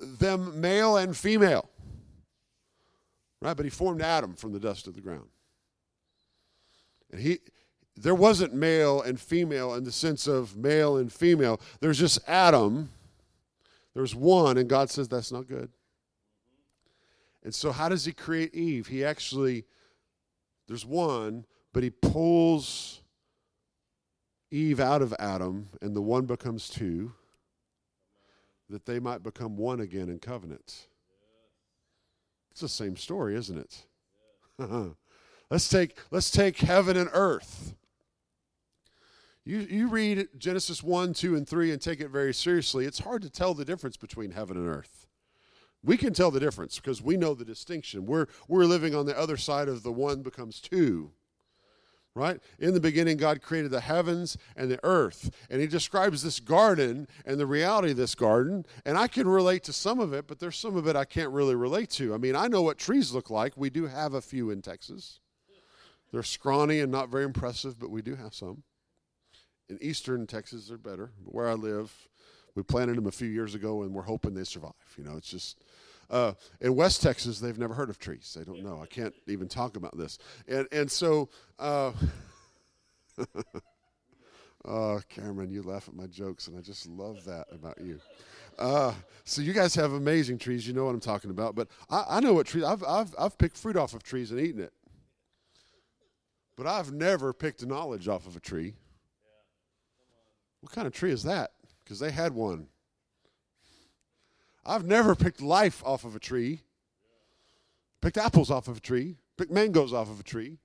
them 0.00 0.60
male 0.60 0.96
and 0.96 1.16
female. 1.16 1.68
Right? 3.42 3.56
But 3.56 3.66
he 3.66 3.70
formed 3.70 4.02
Adam 4.02 4.34
from 4.34 4.52
the 4.52 4.60
dust 4.60 4.86
of 4.86 4.94
the 4.94 5.00
ground. 5.00 5.28
And 7.10 7.20
he 7.20 7.38
there 8.02 8.14
wasn't 8.14 8.54
male 8.54 9.02
and 9.02 9.20
female 9.20 9.74
in 9.74 9.84
the 9.84 9.92
sense 9.92 10.26
of 10.26 10.56
male 10.56 10.96
and 10.96 11.12
female. 11.12 11.60
There's 11.80 11.98
just 11.98 12.18
Adam. 12.28 12.90
There's 13.94 14.14
one, 14.14 14.58
and 14.58 14.68
God 14.68 14.90
says 14.90 15.08
that's 15.08 15.32
not 15.32 15.48
good. 15.48 15.70
And 17.42 17.54
so, 17.54 17.72
how 17.72 17.88
does 17.88 18.04
he 18.04 18.12
create 18.12 18.54
Eve? 18.54 18.88
He 18.88 19.04
actually 19.04 19.64
there's 20.68 20.84
one, 20.84 21.46
but 21.72 21.82
he 21.82 21.90
pulls 21.90 23.00
Eve 24.50 24.80
out 24.80 25.02
of 25.02 25.14
Adam, 25.18 25.68
and 25.80 25.96
the 25.96 26.02
one 26.02 26.26
becomes 26.26 26.68
two, 26.68 27.12
that 28.68 28.84
they 28.84 29.00
might 29.00 29.22
become 29.22 29.56
one 29.56 29.80
again 29.80 30.10
in 30.10 30.18
covenant. 30.18 30.88
It's 32.50 32.60
the 32.60 32.68
same 32.68 32.96
story, 32.96 33.34
isn't 33.34 33.58
it? 33.58 33.86
let's 35.50 35.68
take 35.68 35.96
let's 36.10 36.30
take 36.30 36.58
heaven 36.58 36.96
and 36.96 37.08
earth. 37.12 37.74
You, 39.48 39.60
you 39.60 39.88
read 39.88 40.28
Genesis 40.36 40.82
1, 40.82 41.14
2, 41.14 41.34
and 41.34 41.48
3 41.48 41.72
and 41.72 41.80
take 41.80 42.02
it 42.02 42.10
very 42.10 42.34
seriously. 42.34 42.84
It's 42.84 42.98
hard 42.98 43.22
to 43.22 43.30
tell 43.30 43.54
the 43.54 43.64
difference 43.64 43.96
between 43.96 44.32
heaven 44.32 44.58
and 44.58 44.68
earth. 44.68 45.06
We 45.82 45.96
can 45.96 46.12
tell 46.12 46.30
the 46.30 46.38
difference 46.38 46.76
because 46.76 47.00
we 47.00 47.16
know 47.16 47.32
the 47.32 47.46
distinction. 47.46 48.04
We're, 48.04 48.26
we're 48.46 48.66
living 48.66 48.94
on 48.94 49.06
the 49.06 49.18
other 49.18 49.38
side 49.38 49.68
of 49.68 49.82
the 49.82 49.90
one 49.90 50.20
becomes 50.20 50.60
two. 50.60 51.12
Right? 52.14 52.40
In 52.58 52.74
the 52.74 52.80
beginning, 52.80 53.16
God 53.16 53.40
created 53.40 53.70
the 53.70 53.80
heavens 53.80 54.36
and 54.54 54.70
the 54.70 54.80
earth. 54.82 55.30
And 55.48 55.62
He 55.62 55.66
describes 55.66 56.22
this 56.22 56.40
garden 56.40 57.08
and 57.24 57.40
the 57.40 57.46
reality 57.46 57.92
of 57.92 57.96
this 57.96 58.14
garden. 58.14 58.66
And 58.84 58.98
I 58.98 59.08
can 59.08 59.26
relate 59.26 59.64
to 59.64 59.72
some 59.72 59.98
of 59.98 60.12
it, 60.12 60.26
but 60.26 60.40
there's 60.40 60.58
some 60.58 60.76
of 60.76 60.86
it 60.86 60.94
I 60.94 61.06
can't 61.06 61.32
really 61.32 61.54
relate 61.54 61.88
to. 61.92 62.12
I 62.12 62.18
mean, 62.18 62.36
I 62.36 62.48
know 62.48 62.60
what 62.60 62.76
trees 62.76 63.14
look 63.14 63.30
like. 63.30 63.54
We 63.56 63.70
do 63.70 63.86
have 63.86 64.12
a 64.12 64.20
few 64.20 64.50
in 64.50 64.60
Texas. 64.60 65.20
They're 66.12 66.22
scrawny 66.22 66.80
and 66.80 66.92
not 66.92 67.08
very 67.08 67.24
impressive, 67.24 67.78
but 67.78 67.90
we 67.90 68.02
do 68.02 68.14
have 68.14 68.34
some. 68.34 68.62
In 69.68 69.78
eastern 69.82 70.26
Texas, 70.26 70.68
they're 70.68 70.78
better. 70.78 71.10
But 71.24 71.34
where 71.34 71.48
I 71.48 71.54
live, 71.54 71.92
we 72.54 72.62
planted 72.62 72.96
them 72.96 73.06
a 73.06 73.12
few 73.12 73.28
years 73.28 73.54
ago, 73.54 73.82
and 73.82 73.92
we're 73.94 74.02
hoping 74.02 74.34
they 74.34 74.44
survive. 74.44 74.72
You 74.96 75.04
know, 75.04 75.16
it's 75.16 75.30
just 75.30 75.62
uh, 76.10 76.32
in 76.60 76.74
West 76.74 77.02
Texas, 77.02 77.38
they've 77.38 77.58
never 77.58 77.74
heard 77.74 77.90
of 77.90 77.98
trees. 77.98 78.34
They 78.36 78.44
don't 78.44 78.62
know. 78.62 78.80
I 78.82 78.86
can't 78.86 79.14
even 79.26 79.48
talk 79.48 79.76
about 79.76 79.96
this. 79.96 80.18
And 80.46 80.66
and 80.72 80.90
so, 80.90 81.28
uh, 81.58 81.92
oh, 84.64 85.00
Cameron, 85.08 85.50
you 85.50 85.62
laugh 85.62 85.88
at 85.88 85.94
my 85.94 86.06
jokes, 86.06 86.46
and 86.46 86.56
I 86.56 86.62
just 86.62 86.86
love 86.86 87.24
that 87.26 87.46
about 87.52 87.80
you. 87.80 88.00
Uh, 88.58 88.92
so 89.24 89.42
you 89.42 89.52
guys 89.52 89.74
have 89.74 89.92
amazing 89.92 90.38
trees. 90.38 90.66
You 90.66 90.72
know 90.72 90.84
what 90.84 90.94
I'm 90.94 91.00
talking 91.00 91.30
about. 91.30 91.54
But 91.54 91.68
I, 91.90 92.04
I 92.08 92.20
know 92.20 92.32
what 92.32 92.46
trees. 92.46 92.64
I've 92.64 92.82
I've 92.84 93.14
I've 93.18 93.36
picked 93.36 93.58
fruit 93.58 93.76
off 93.76 93.94
of 93.94 94.02
trees 94.02 94.30
and 94.30 94.40
eaten 94.40 94.62
it. 94.62 94.72
But 96.56 96.66
I've 96.66 96.90
never 96.90 97.32
picked 97.32 97.64
knowledge 97.64 98.08
off 98.08 98.26
of 98.26 98.34
a 98.34 98.40
tree. 98.40 98.74
What 100.60 100.72
kind 100.72 100.86
of 100.86 100.92
tree 100.92 101.12
is 101.12 101.22
that? 101.24 101.52
because 101.88 102.00
they 102.00 102.10
had 102.10 102.34
one. 102.34 102.66
I've 104.66 104.84
never 104.84 105.14
picked 105.14 105.40
life 105.40 105.82
off 105.86 106.04
of 106.04 106.14
a 106.14 106.18
tree, 106.18 106.60
picked 108.02 108.18
apples 108.18 108.50
off 108.50 108.68
of 108.68 108.76
a 108.76 108.80
tree, 108.80 109.16
picked 109.38 109.50
mangoes 109.50 109.94
off 109.94 110.10
of 110.10 110.20
a 110.20 110.22
tree, 110.22 110.58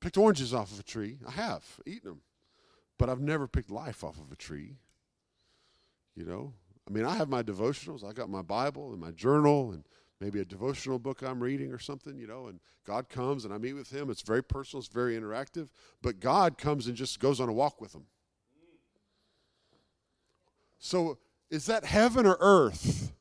picked 0.00 0.16
oranges 0.16 0.54
off 0.54 0.70
of 0.70 0.78
a 0.78 0.84
tree. 0.84 1.18
I 1.26 1.32
have 1.32 1.64
eaten 1.84 2.10
them, 2.10 2.20
but 2.98 3.08
I've 3.08 3.20
never 3.20 3.48
picked 3.48 3.68
life 3.68 4.04
off 4.04 4.16
of 4.20 4.30
a 4.30 4.36
tree. 4.36 4.76
You 6.14 6.24
know, 6.24 6.52
I 6.88 6.92
mean, 6.92 7.04
I 7.04 7.16
have 7.16 7.28
my 7.28 7.42
devotionals. 7.42 8.08
I 8.08 8.12
got 8.12 8.30
my 8.30 8.42
Bible 8.42 8.92
and 8.92 9.00
my 9.00 9.10
journal 9.10 9.72
and 9.72 9.82
maybe 10.20 10.38
a 10.38 10.44
devotional 10.44 11.00
book 11.00 11.22
I'm 11.22 11.42
reading 11.42 11.72
or 11.72 11.80
something, 11.80 12.16
you 12.16 12.28
know, 12.28 12.46
and 12.46 12.60
God 12.86 13.08
comes 13.08 13.44
and 13.44 13.52
I 13.52 13.58
meet 13.58 13.72
with 13.72 13.90
him. 13.90 14.08
It's 14.08 14.22
very 14.22 14.44
personal, 14.44 14.82
it's 14.82 14.92
very 14.92 15.18
interactive, 15.18 15.70
but 16.00 16.20
God 16.20 16.58
comes 16.58 16.86
and 16.86 16.94
just 16.94 17.18
goes 17.18 17.40
on 17.40 17.48
a 17.48 17.52
walk 17.52 17.80
with 17.80 17.90
them. 17.90 18.06
So, 20.84 21.18
is 21.48 21.66
that 21.66 21.84
heaven 21.84 22.26
or 22.26 22.36
earth 22.40 23.12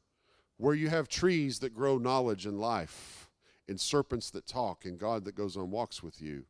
where 0.58 0.74
you 0.74 0.90
have 0.90 1.08
trees 1.08 1.60
that 1.60 1.76
grow 1.76 2.00
knowledge 2.00 2.48
and 2.48 2.60
life, 2.60 3.30
and 3.70 3.80
serpents 3.80 4.32
that 4.32 4.48
talk, 4.48 4.84
and 4.84 4.98
God 4.98 5.26
that 5.26 5.36
goes 5.36 5.56
on 5.56 5.70
walks 5.70 6.02
with 6.02 6.24
you? 6.24 6.46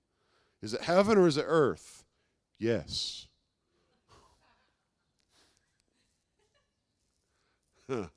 Is 0.62 0.74
it 0.74 0.84
heaven 0.84 1.18
or 1.18 1.28
is 1.28 1.36
it 1.36 1.44
earth? 1.46 2.06
Yes. 2.58 3.28
Huh. 7.90 8.08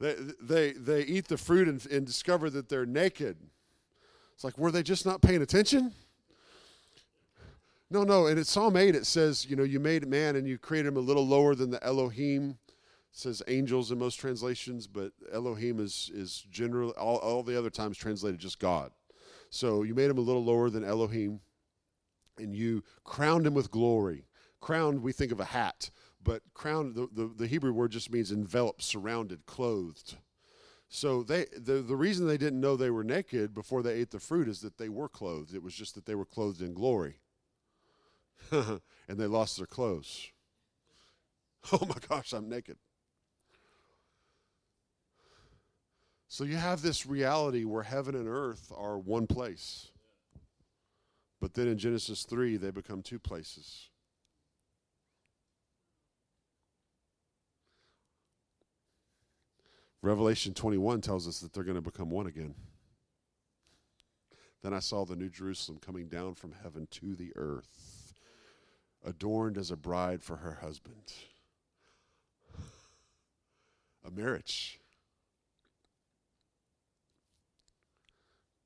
They, 0.00 0.16
they, 0.42 0.72
they 0.72 1.02
eat 1.02 1.28
the 1.28 1.38
fruit 1.38 1.68
and, 1.68 1.86
and 1.86 2.04
discover 2.04 2.50
that 2.50 2.68
they're 2.68 2.84
naked. 2.84 3.36
It's 4.34 4.42
like, 4.42 4.58
were 4.58 4.72
they 4.72 4.82
just 4.82 5.06
not 5.06 5.22
paying 5.22 5.40
attention? 5.40 5.92
No, 7.90 8.04
no. 8.04 8.26
And 8.26 8.38
in 8.38 8.44
Psalm 8.44 8.76
8, 8.76 8.94
it 8.94 9.06
says, 9.06 9.46
you 9.46 9.56
know, 9.56 9.64
you 9.64 9.80
made 9.80 10.06
man 10.06 10.36
and 10.36 10.46
you 10.46 10.58
created 10.58 10.88
him 10.88 10.96
a 10.96 11.00
little 11.00 11.26
lower 11.26 11.56
than 11.56 11.70
the 11.70 11.82
Elohim. 11.84 12.58
It 12.70 13.18
says 13.18 13.42
angels 13.48 13.90
in 13.90 13.98
most 13.98 14.20
translations, 14.20 14.86
but 14.86 15.12
Elohim 15.32 15.80
is, 15.80 16.10
is 16.14 16.46
generally, 16.50 16.92
all, 16.92 17.16
all 17.16 17.42
the 17.42 17.58
other 17.58 17.70
times 17.70 17.98
translated 17.98 18.38
just 18.38 18.60
God. 18.60 18.92
So 19.50 19.82
you 19.82 19.96
made 19.96 20.08
him 20.08 20.18
a 20.18 20.22
little 20.22 20.44
lower 20.44 20.70
than 20.70 20.84
Elohim, 20.84 21.40
and 22.38 22.54
you 22.54 22.84
crowned 23.02 23.46
him 23.46 23.54
with 23.54 23.72
glory. 23.72 24.26
Crowned, 24.60 25.02
we 25.02 25.12
think 25.12 25.32
of 25.32 25.40
a 25.40 25.46
hat, 25.46 25.90
but 26.22 26.42
crowned, 26.54 26.94
the, 26.94 27.08
the, 27.12 27.32
the 27.36 27.46
Hebrew 27.48 27.72
word 27.72 27.90
just 27.90 28.12
means 28.12 28.30
enveloped, 28.30 28.82
surrounded, 28.82 29.46
clothed. 29.46 30.16
So 30.88 31.22
they 31.22 31.46
the, 31.56 31.82
the 31.82 31.96
reason 31.96 32.26
they 32.26 32.36
didn't 32.36 32.60
know 32.60 32.76
they 32.76 32.90
were 32.90 33.04
naked 33.04 33.54
before 33.54 33.82
they 33.82 33.94
ate 33.94 34.10
the 34.10 34.18
fruit 34.18 34.48
is 34.48 34.60
that 34.60 34.76
they 34.76 34.88
were 34.88 35.08
clothed. 35.08 35.54
It 35.54 35.62
was 35.62 35.74
just 35.74 35.94
that 35.94 36.04
they 36.04 36.16
were 36.16 36.24
clothed 36.24 36.60
in 36.60 36.74
glory. 36.74 37.20
and 38.50 38.80
they 39.18 39.26
lost 39.26 39.56
their 39.56 39.66
clothes. 39.66 40.28
Oh 41.72 41.84
my 41.84 41.96
gosh, 42.08 42.32
I'm 42.32 42.48
naked. 42.48 42.78
So 46.26 46.44
you 46.44 46.56
have 46.56 46.80
this 46.80 47.04
reality 47.04 47.64
where 47.64 47.82
heaven 47.82 48.14
and 48.14 48.26
earth 48.26 48.72
are 48.74 48.98
one 48.98 49.26
place. 49.26 49.90
But 51.38 51.54
then 51.54 51.68
in 51.68 51.76
Genesis 51.76 52.22
3, 52.22 52.56
they 52.56 52.70
become 52.70 53.02
two 53.02 53.18
places. 53.18 53.90
Revelation 60.02 60.54
21 60.54 61.00
tells 61.00 61.28
us 61.28 61.40
that 61.40 61.52
they're 61.52 61.64
going 61.64 61.74
to 61.74 61.82
become 61.82 62.10
one 62.10 62.26
again. 62.26 62.54
Then 64.62 64.72
I 64.72 64.78
saw 64.78 65.04
the 65.04 65.16
New 65.16 65.28
Jerusalem 65.28 65.78
coming 65.84 66.08
down 66.08 66.34
from 66.34 66.54
heaven 66.62 66.86
to 66.92 67.14
the 67.14 67.32
earth 67.36 67.89
adorned 69.04 69.56
as 69.56 69.70
a 69.70 69.76
bride 69.76 70.22
for 70.22 70.36
her 70.36 70.58
husband. 70.60 71.12
A 74.06 74.10
marriage. 74.10 74.80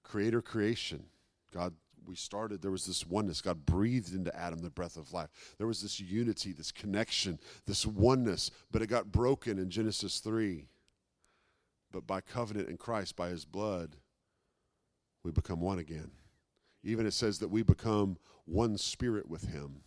Creator 0.03 0.43
creation. 0.43 1.05
God, 1.53 1.75
we 2.07 2.15
started, 2.15 2.63
there 2.63 2.71
was 2.71 2.87
this 2.87 3.07
oneness. 3.07 3.41
God 3.41 3.65
breathed 3.65 4.15
into 4.15 4.35
Adam 4.37 4.61
the 4.61 4.71
breath 4.71 4.97
of 4.97 5.13
life. 5.13 5.55
There 5.59 5.67
was 5.67 5.81
this 5.81 6.01
unity, 6.01 6.53
this 6.53 6.73
connection, 6.73 7.39
this 7.67 7.87
oneness, 7.87 8.51
but 8.71 8.83
it 8.83 8.89
got 8.89 9.13
broken 9.13 9.59
in 9.59 9.71
Genesis 9.71 10.19
3. 10.21 10.67
But 11.93 12.07
by 12.07 12.21
covenant 12.21 12.69
in 12.69 12.77
Christ, 12.77 13.17
by 13.17 13.29
his 13.29 13.45
blood, 13.45 13.97
we 15.23 15.31
become 15.31 15.61
one 15.61 15.79
again. 15.79 16.11
Even 16.83 17.07
it 17.07 17.13
says 17.13 17.39
that 17.39 17.51
we 17.51 17.63
become 17.63 18.19
one 18.45 18.77
spirit 18.77 19.29
with 19.29 19.47
him 19.47 19.83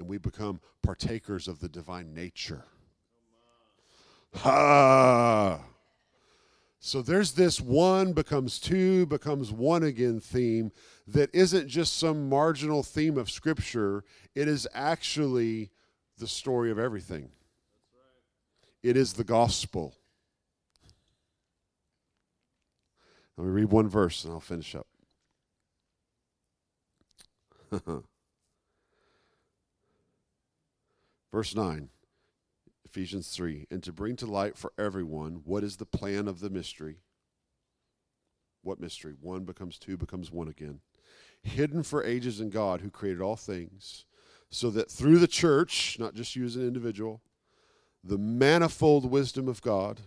and 0.00 0.08
we 0.08 0.18
become 0.18 0.60
partakers 0.82 1.46
of 1.46 1.60
the 1.60 1.68
divine 1.68 2.14
nature. 2.14 2.64
Ha! 4.36 5.60
So 6.78 7.02
there's 7.02 7.32
this 7.32 7.60
one 7.60 8.14
becomes 8.14 8.58
two, 8.58 9.04
becomes 9.04 9.52
one 9.52 9.82
again 9.82 10.18
theme 10.18 10.72
that 11.06 11.28
isn't 11.34 11.68
just 11.68 11.98
some 11.98 12.30
marginal 12.30 12.82
theme 12.82 13.18
of 13.18 13.30
Scripture, 13.30 14.02
it 14.34 14.48
is 14.48 14.66
actually 14.72 15.70
the 16.16 16.26
story 16.26 16.70
of 16.70 16.78
everything. 16.78 17.28
It 18.82 18.96
is 18.96 19.12
the 19.12 19.24
gospel. 19.24 19.94
Let 23.36 23.46
me 23.46 23.52
read 23.52 23.70
one 23.70 23.88
verse 23.88 24.24
and 24.24 24.32
I'll 24.32 24.40
finish 24.40 24.74
up. 24.74 24.86
Verse 31.32 31.54
9, 31.54 31.88
Ephesians 32.84 33.28
3 33.30 33.68
and 33.70 33.82
to 33.82 33.92
bring 33.92 34.16
to 34.16 34.26
light 34.26 34.58
for 34.58 34.72
everyone 34.78 35.42
what 35.44 35.62
is 35.62 35.76
the 35.76 35.86
plan 35.86 36.26
of 36.26 36.40
the 36.40 36.50
mystery. 36.50 36.96
What 38.62 38.80
mystery? 38.80 39.14
One 39.20 39.44
becomes 39.44 39.78
two, 39.78 39.96
becomes 39.96 40.30
one 40.30 40.48
again. 40.48 40.80
Hidden 41.42 41.84
for 41.84 42.04
ages 42.04 42.40
in 42.40 42.50
God 42.50 42.80
who 42.80 42.90
created 42.90 43.22
all 43.22 43.36
things, 43.36 44.04
so 44.50 44.70
that 44.70 44.90
through 44.90 45.18
the 45.18 45.28
church, 45.28 45.96
not 45.98 46.14
just 46.14 46.36
you 46.36 46.44
as 46.44 46.56
an 46.56 46.66
individual, 46.66 47.22
the 48.02 48.18
manifold 48.18 49.10
wisdom 49.10 49.48
of 49.48 49.62
God, 49.62 50.00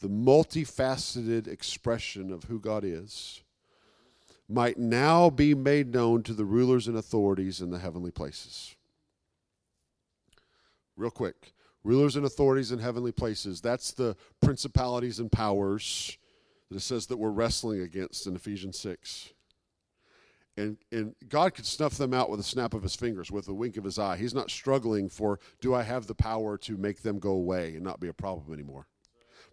the 0.00 0.08
multifaceted 0.08 1.46
expression 1.46 2.32
of 2.32 2.44
who 2.44 2.58
God 2.58 2.84
is, 2.84 3.42
might 4.48 4.76
now 4.76 5.30
be 5.30 5.54
made 5.54 5.94
known 5.94 6.22
to 6.24 6.34
the 6.34 6.44
rulers 6.44 6.88
and 6.88 6.96
authorities 6.96 7.60
in 7.60 7.70
the 7.70 7.78
heavenly 7.78 8.10
places. 8.10 8.74
Real 10.96 11.10
quick 11.10 11.52
rulers 11.84 12.16
and 12.16 12.24
authorities 12.24 12.72
in 12.72 12.78
heavenly 12.78 13.12
places. 13.12 13.60
That's 13.60 13.92
the 13.92 14.16
principalities 14.40 15.18
and 15.18 15.30
powers 15.30 16.16
that 16.68 16.76
it 16.76 16.80
says 16.80 17.06
that 17.06 17.16
we're 17.16 17.30
wrestling 17.30 17.80
against 17.80 18.26
in 18.26 18.36
Ephesians 18.36 18.78
6. 18.78 19.30
And, 20.56 20.76
and 20.90 21.14
God 21.28 21.54
could 21.54 21.64
snuff 21.64 21.96
them 21.96 22.12
out 22.12 22.28
with 22.28 22.38
a 22.38 22.44
snap 22.44 22.74
of 22.74 22.82
his 22.82 22.94
fingers, 22.94 23.30
with 23.30 23.48
a 23.48 23.54
wink 23.54 23.78
of 23.78 23.84
his 23.84 23.98
eye. 23.98 24.16
He's 24.16 24.34
not 24.34 24.50
struggling 24.50 25.08
for, 25.08 25.40
do 25.60 25.74
I 25.74 25.82
have 25.82 26.06
the 26.06 26.14
power 26.14 26.58
to 26.58 26.76
make 26.76 27.02
them 27.02 27.18
go 27.18 27.32
away 27.32 27.74
and 27.74 27.82
not 27.82 28.00
be 28.00 28.08
a 28.08 28.12
problem 28.12 28.52
anymore? 28.52 28.86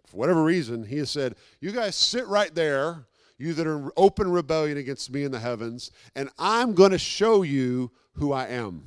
For 0.06 0.18
whatever 0.18 0.44
reason, 0.44 0.84
he 0.84 0.98
has 0.98 1.10
said, 1.10 1.36
You 1.60 1.72
guys 1.72 1.96
sit 1.96 2.26
right 2.26 2.54
there 2.54 3.06
you 3.38 3.54
that 3.54 3.66
are 3.66 3.90
open 3.96 4.30
rebellion 4.30 4.76
against 4.76 5.10
me 5.10 5.24
in 5.24 5.32
the 5.32 5.40
heavens, 5.40 5.90
and 6.14 6.28
I'm 6.38 6.74
going 6.74 6.90
to 6.90 6.98
show 6.98 7.42
you 7.42 7.90
who 8.14 8.32
I 8.32 8.48
am. 8.48 8.82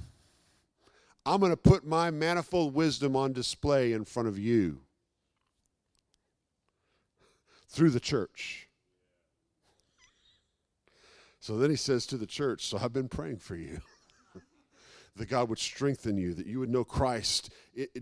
I'm 1.25 1.39
going 1.39 1.51
to 1.51 1.57
put 1.57 1.85
my 1.85 2.11
manifold 2.11 2.73
wisdom 2.73 3.15
on 3.15 3.33
display 3.33 3.93
in 3.93 4.05
front 4.05 4.27
of 4.27 4.37
you 4.37 4.81
through 7.69 7.91
the 7.91 7.99
church. 7.99 8.67
So 11.39 11.57
then 11.57 11.69
he 11.69 11.75
says 11.75 12.05
to 12.07 12.17
the 12.17 12.25
church, 12.25 12.65
So 12.65 12.77
I've 12.77 12.93
been 12.93 13.09
praying 13.09 13.37
for 13.37 13.55
you. 13.55 13.81
that 15.15 15.29
God 15.29 15.49
would 15.49 15.59
strengthen 15.59 16.17
you, 16.17 16.33
that 16.33 16.45
you 16.45 16.59
would 16.59 16.69
know 16.69 16.83
Christ 16.83 17.51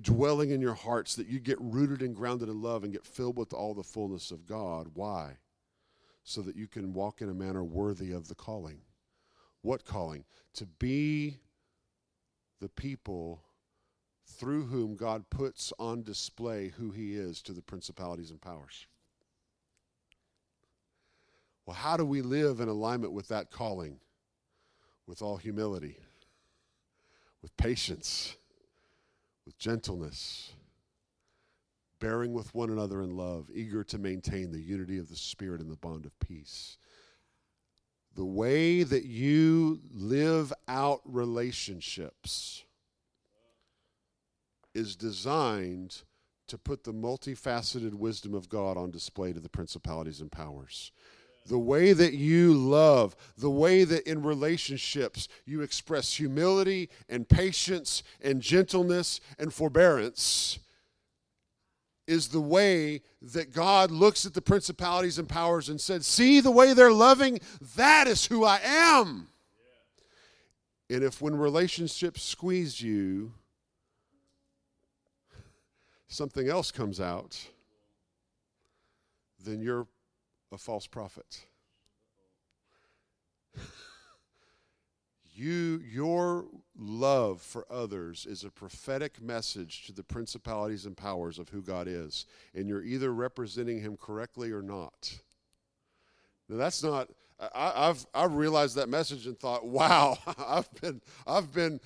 dwelling 0.02 0.52
in 0.52 0.62
your 0.62 0.74
hearts, 0.74 1.16
that 1.16 1.28
you 1.28 1.40
get 1.40 1.58
rooted 1.60 2.02
and 2.02 2.16
grounded 2.16 2.50
in 2.50 2.62
love 2.62 2.84
and 2.84 2.94
get 2.94 3.06
filled 3.06 3.38
with 3.38 3.54
all 3.54 3.74
the 3.74 3.84
fullness 3.84 4.32
of 4.32 4.46
God. 4.46 4.92
Why? 4.94 5.38
so 6.24 6.42
that 6.42 6.56
you 6.56 6.68
can 6.68 6.94
walk 6.94 7.22
in 7.22 7.30
a 7.30 7.34
manner 7.34 7.64
worthy 7.64 8.12
of 8.12 8.28
the 8.28 8.36
calling. 8.36 8.82
What 9.62 9.86
calling? 9.86 10.26
To 10.56 10.66
be 10.66 11.40
the 12.62 12.70
people 12.70 13.42
through 14.26 14.68
whom 14.68 14.96
God 14.96 15.30
puts 15.30 15.74
on 15.78 16.04
display 16.04 16.70
who 16.70 16.92
He 16.92 17.16
is 17.16 17.42
to 17.42 17.52
the 17.52 17.62
principalities 17.62 18.32
and 18.32 18.40
powers. 18.40 18.88
Well, 21.66 21.76
how 21.76 21.98
do 21.98 22.06
we 22.06 22.22
live 22.22 22.62
in 22.62 22.70
alignment 22.70 23.12
with 23.12 23.28
that 23.28 23.52
calling? 23.52 24.00
With 25.06 25.22
all 25.22 25.36
humility, 25.36 25.98
with 27.42 27.58
patience, 27.58 28.38
with 29.46 29.58
gentleness 29.58 30.54
bearing 32.02 32.34
with 32.34 32.54
one 32.54 32.70
another 32.70 33.02
in 33.02 33.16
love, 33.16 33.50
eager 33.54 33.84
to 33.86 33.98
maintain 33.98 34.52
the 34.52 34.60
unity 34.60 34.98
of 34.98 35.08
the 35.08 35.16
Spirit 35.16 35.62
and 35.62 35.72
the 35.72 35.78
bond 35.78 36.06
of 36.06 36.20
peace. 36.20 36.78
The 38.16 38.26
way 38.26 38.84
that 38.84 39.06
you 39.06 39.82
live 39.94 40.52
out 40.68 41.02
relationships 41.06 42.64
is 44.74 44.96
designed 44.96 46.02
to 46.48 46.58
put 46.58 46.84
the 46.84 46.94
multifaceted 46.94 47.94
wisdom 47.94 48.34
of 48.34 48.50
God 48.50 48.78
on 48.78 48.92
display 48.92 49.32
to 49.32 49.40
the 49.40 49.50
principalities 49.50 50.20
and 50.20 50.32
powers. 50.32 50.92
The 51.48 51.58
way 51.58 51.94
that 51.94 52.14
you 52.14 52.54
love, 52.54 53.16
the 53.38 53.50
way 53.50 53.84
that 53.86 54.06
in 54.06 54.22
relationships 54.22 55.28
you 55.46 55.62
express 55.62 56.14
humility 56.14 56.90
and 57.10 57.28
patience 57.28 58.04
and 58.22 58.42
gentleness 58.42 59.22
and 59.40 59.54
forbearance 59.54 60.60
is 62.12 62.28
the 62.28 62.42
way 62.42 63.02
that 63.22 63.54
God 63.54 63.90
looks 63.90 64.26
at 64.26 64.34
the 64.34 64.42
principalities 64.42 65.18
and 65.18 65.30
powers 65.30 65.70
and 65.70 65.80
said, 65.80 66.04
See 66.04 66.42
the 66.42 66.52
way 66.52 66.74
they're 66.74 66.92
loving? 66.92 67.40
That 67.78 68.06
is 68.08 68.26
who 68.26 68.44
I 68.44 68.60
am. 68.64 69.30
Yeah. 70.90 70.98
And 70.98 71.06
if 71.06 71.22
when 71.22 71.34
relationships 71.36 72.22
squeeze 72.22 72.82
you, 72.82 73.32
something 76.10 76.50
else 76.50 76.70
comes 76.70 77.00
out, 77.00 77.40
then 79.44 79.62
you're 79.62 79.88
a 80.52 80.58
false 80.58 80.88
prophet. 80.88 81.46
you 85.42 85.82
your 85.90 86.46
love 86.78 87.42
for 87.42 87.66
others 87.70 88.26
is 88.26 88.44
a 88.44 88.50
prophetic 88.50 89.22
message 89.22 89.86
to 89.86 89.94
the 89.94 90.04
principalities 90.04 90.86
and 90.86 90.96
powers 90.96 91.40
of 91.40 91.50
who 91.50 91.62
God 91.62 91.88
is 91.88 92.26
and 92.54 92.68
you're 92.68 92.84
either 92.84 93.14
representing 93.14 93.82
him 93.82 93.98
correctly 93.98 94.52
or 94.52 94.62
not. 94.62 95.20
Now 96.48 96.58
that's 96.58 96.84
not 96.84 97.10
I, 97.54 97.88
have 97.88 98.06
I've 98.14 98.34
realized 98.34 98.76
that 98.76 98.88
message 98.88 99.26
and 99.26 99.38
thought 99.38 99.66
wow 99.68 100.18
I've 100.38 100.72
been 100.80 101.02
I've 101.26 101.52
been 101.52 101.80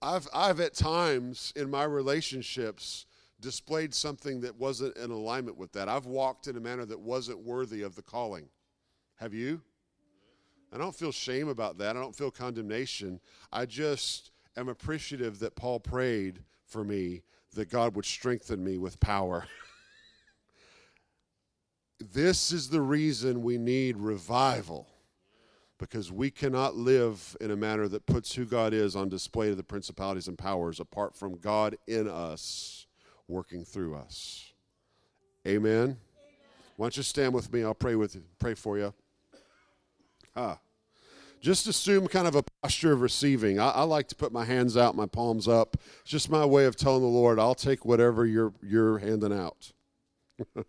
I've 0.00 0.28
I've 0.32 0.60
at 0.60 0.74
times 0.74 1.52
in 1.56 1.70
my 1.70 1.84
relationships 1.84 3.06
displayed 3.40 3.94
something 3.94 4.42
that 4.42 4.56
wasn't 4.56 4.96
in 4.98 5.10
alignment 5.10 5.56
with 5.56 5.72
that. 5.72 5.88
I've 5.88 6.06
walked 6.06 6.46
in 6.46 6.56
a 6.56 6.60
manner 6.60 6.84
that 6.84 7.00
wasn't 7.00 7.38
worthy 7.38 7.82
of 7.82 7.96
the 7.96 8.02
calling. 8.02 8.48
Have 9.16 9.34
you 9.34 9.62
I 10.72 10.78
don't 10.78 10.94
feel 10.94 11.12
shame 11.12 11.48
about 11.48 11.78
that. 11.78 11.96
I 11.96 12.00
don't 12.00 12.14
feel 12.14 12.30
condemnation. 12.30 13.20
I 13.52 13.66
just 13.66 14.30
am 14.56 14.68
appreciative 14.68 15.40
that 15.40 15.56
Paul 15.56 15.80
prayed 15.80 16.44
for 16.64 16.84
me 16.84 17.22
that 17.54 17.68
God 17.68 17.96
would 17.96 18.04
strengthen 18.04 18.62
me 18.62 18.78
with 18.78 19.00
power. 19.00 19.46
this 22.12 22.52
is 22.52 22.70
the 22.70 22.80
reason 22.80 23.42
we 23.42 23.58
need 23.58 23.96
revival 23.96 24.86
because 25.78 26.12
we 26.12 26.30
cannot 26.30 26.76
live 26.76 27.36
in 27.40 27.50
a 27.50 27.56
manner 27.56 27.88
that 27.88 28.06
puts 28.06 28.34
who 28.34 28.44
God 28.44 28.72
is 28.72 28.94
on 28.94 29.08
display 29.08 29.48
to 29.48 29.54
the 29.54 29.62
principalities 29.62 30.28
and 30.28 30.38
powers 30.38 30.78
apart 30.78 31.16
from 31.16 31.38
God 31.38 31.76
in 31.88 32.06
us 32.06 32.86
working 33.26 33.64
through 33.64 33.96
us. 33.96 34.52
Amen. 35.46 35.72
Amen. 35.72 35.96
Why 36.76 36.84
don't 36.84 36.96
you 36.96 37.02
stand 37.02 37.32
with 37.32 37.52
me? 37.52 37.64
I'll 37.64 37.74
pray 37.74 37.94
with 37.94 38.14
you, 38.14 38.22
pray 38.38 38.54
for 38.54 38.78
you. 38.78 38.92
Ah. 40.36 40.58
Just 41.40 41.66
assume 41.66 42.06
kind 42.06 42.26
of 42.26 42.34
a 42.34 42.42
posture 42.62 42.92
of 42.92 43.00
receiving. 43.00 43.58
I, 43.58 43.70
I, 43.70 43.82
like 43.84 44.08
to 44.08 44.14
put 44.14 44.30
my 44.30 44.44
hands 44.44 44.76
out, 44.76 44.94
my 44.94 45.06
palms 45.06 45.48
up. 45.48 45.76
It's 46.02 46.10
just 46.10 46.30
my 46.30 46.44
way 46.44 46.66
of 46.66 46.76
telling 46.76 47.00
the 47.00 47.08
Lord, 47.08 47.38
I'll 47.38 47.54
take 47.54 47.86
whatever 47.86 48.26
you're 48.26 48.52
you're 48.62 48.98
handing 48.98 49.32
out. 49.32 49.72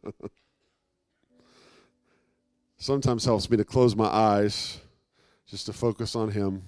Sometimes 2.78 3.26
helps 3.26 3.50
me 3.50 3.58
to 3.58 3.66
close 3.66 3.96
my 3.98 4.08
eyes, 4.08 4.80
just 5.46 5.66
to 5.66 5.74
focus 5.74 6.16
on 6.16 6.32
Him. 6.32 6.64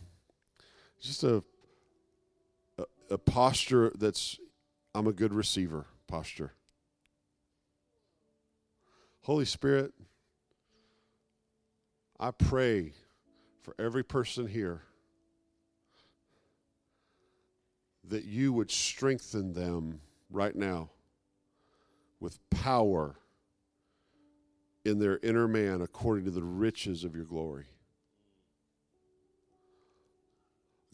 Just 1.02 1.24
a, 1.24 1.41
a, 2.78 2.84
a 3.10 3.18
posture 3.18 3.94
that's 3.96 4.38
I'm 4.94 5.08
a 5.08 5.14
good 5.14 5.34
receiver 5.34 5.86
posture. 6.08 6.52
Holy 9.22 9.46
Spirit, 9.46 9.94
I 12.24 12.32
pray 12.32 12.93
for 13.63 13.76
every 13.78 14.01
person 14.01 14.47
here 14.47 14.84
that 18.07 18.24
you 18.24 18.53
would 18.53 18.71
strengthen 18.71 19.51
them 19.51 19.99
right 20.30 20.55
now 20.55 20.91
with 22.21 22.39
power 22.49 23.17
in 24.86 24.99
their 24.99 25.19
inner 25.21 25.49
man 25.49 25.82
according 25.82 26.24
to 26.24 26.32
the 26.32 26.43
riches 26.43 27.03
of 27.03 27.13
your 27.13 27.26
glory. 27.26 27.65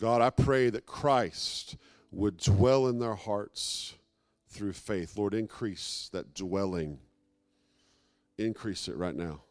God, 0.02 0.24
I 0.24 0.32
pray 0.32 0.72
that 0.72 0.88
Christ 0.88 1.78
would 2.12 2.38
dwell 2.38 2.88
in 2.88 2.98
their 2.98 3.14
hearts 3.14 3.94
through 4.48 4.74
faith. 4.74 5.16
Lord, 5.16 5.36
increase 5.36 6.10
that 6.12 6.34
dwelling. 6.34 6.98
Increase 8.40 8.88
it 8.88 8.98
right 8.98 9.16
now. 9.16 9.44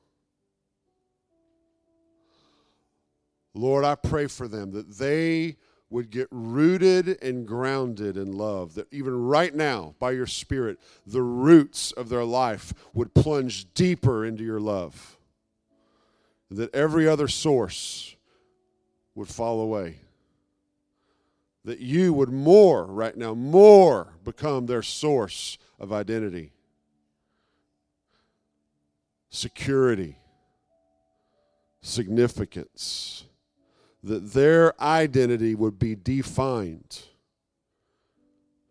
Lord, 3.59 3.85
I 3.85 3.97
pray 3.97 4.27
for 4.29 4.47
them 4.47 4.71
that 4.73 4.99
they 4.99 5.57
would 5.91 6.11
get 6.11 6.29
rooted 6.31 7.23
and 7.23 7.47
grounded 7.47 8.17
in 8.17 8.31
love. 8.33 8.75
That 8.75 8.93
even 8.93 9.27
right 9.27 9.55
now, 9.55 9.95
by 9.99 10.13
your 10.13 10.27
Spirit, 10.27 10.79
the 11.07 11.23
roots 11.23 11.93
of 11.93 12.09
their 12.09 12.25
life 12.25 12.73
would 12.95 13.15
plunge 13.15 13.73
deeper 13.75 14.25
into 14.25 14.45
your 14.45 14.61
love. 14.61 15.19
That 16.51 16.75
every 16.75 17.09
other 17.09 17.27
source 17.27 18.17
would 19.15 19.29
fall 19.29 19.61
away. 19.61 20.01
that 21.69 21.81
you 21.81 22.15
would 22.15 22.31
more 22.31 22.87
right 22.87 23.15
now, 23.15 23.35
more 23.35 24.15
become 24.25 24.65
their 24.65 24.83
source 24.83 25.59
of 25.79 25.93
identity, 25.93 26.51
security, 29.29 30.17
significance, 31.83 33.25
that 34.09 34.33
their 34.33 34.81
identity 34.83 35.55
would 35.55 35.79
be 35.79 35.95
defined 35.95 37.03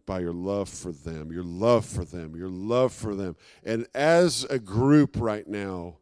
by 0.05 0.19
your 0.19 0.33
love 0.33 0.67
for 0.67 0.91
them, 0.91 1.31
your 1.31 1.43
love 1.43 1.85
for 1.85 2.03
them, 2.03 2.35
your 2.35 2.49
love 2.49 2.91
for 2.91 3.13
them. 3.13 3.35
And 3.63 3.87
as 3.93 4.45
a 4.49 4.57
group 4.57 5.15
right 5.19 5.47
now, 5.47 5.97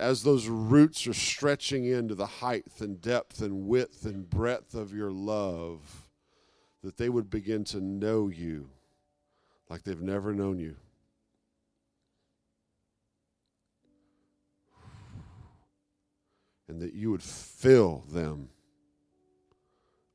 as 0.00 0.24
those 0.24 0.48
roots 0.48 1.06
are 1.06 1.14
stretching 1.14 1.84
into 1.84 2.16
the 2.16 2.26
height 2.26 2.64
and 2.80 3.00
depth 3.00 3.40
and 3.40 3.68
width 3.68 4.04
and 4.04 4.28
breadth 4.28 4.74
of 4.74 4.92
your 4.92 5.12
love, 5.12 6.08
that 6.82 6.96
they 6.96 7.08
would 7.08 7.30
begin 7.30 7.62
to 7.64 7.80
know 7.80 8.28
you 8.28 8.68
like 9.68 9.84
they've 9.84 10.00
never 10.00 10.34
known 10.34 10.58
you. 10.58 10.76
And 16.68 16.80
that 16.80 16.94
you 16.94 17.12
would 17.12 17.22
fill 17.22 18.02
them 18.10 18.48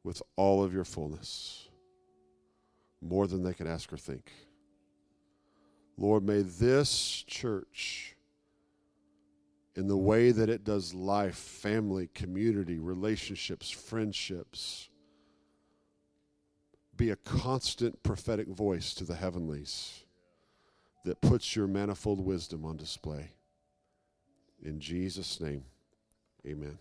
with 0.04 0.22
all 0.36 0.64
of 0.64 0.74
your 0.74 0.84
fullness, 0.84 1.68
more 3.02 3.28
than 3.28 3.43
they 3.43 3.54
can 3.54 3.68
ask 3.68 3.91
or 3.91 3.97
think. 3.97 4.32
Lord, 5.97 6.24
may 6.24 6.41
this 6.41 7.24
church, 7.28 8.16
in 9.76 9.88
the 9.88 9.97
way 9.97 10.32
that 10.32 10.49
it 10.49 10.64
does 10.64 10.93
life, 10.93 11.36
family, 11.36 12.10
community, 12.14 12.80
relationships, 12.80 13.70
friendships, 13.70 14.89
be 16.97 17.10
a 17.10 17.16
constant 17.16 18.02
prophetic 18.04 18.47
voice 18.47 18.93
to 18.95 19.04
the 19.04 19.16
heavenlies 19.16 20.04
that 21.06 21.22
puts 21.22 21.56
your 21.56 21.68
manifold 21.68 22.24
wisdom 22.24 22.66
on 22.66 22.78
display. 22.78 23.32
In 24.64 24.80
Jesus' 24.80 25.39
name, 25.39 25.64
amen. 26.45 26.78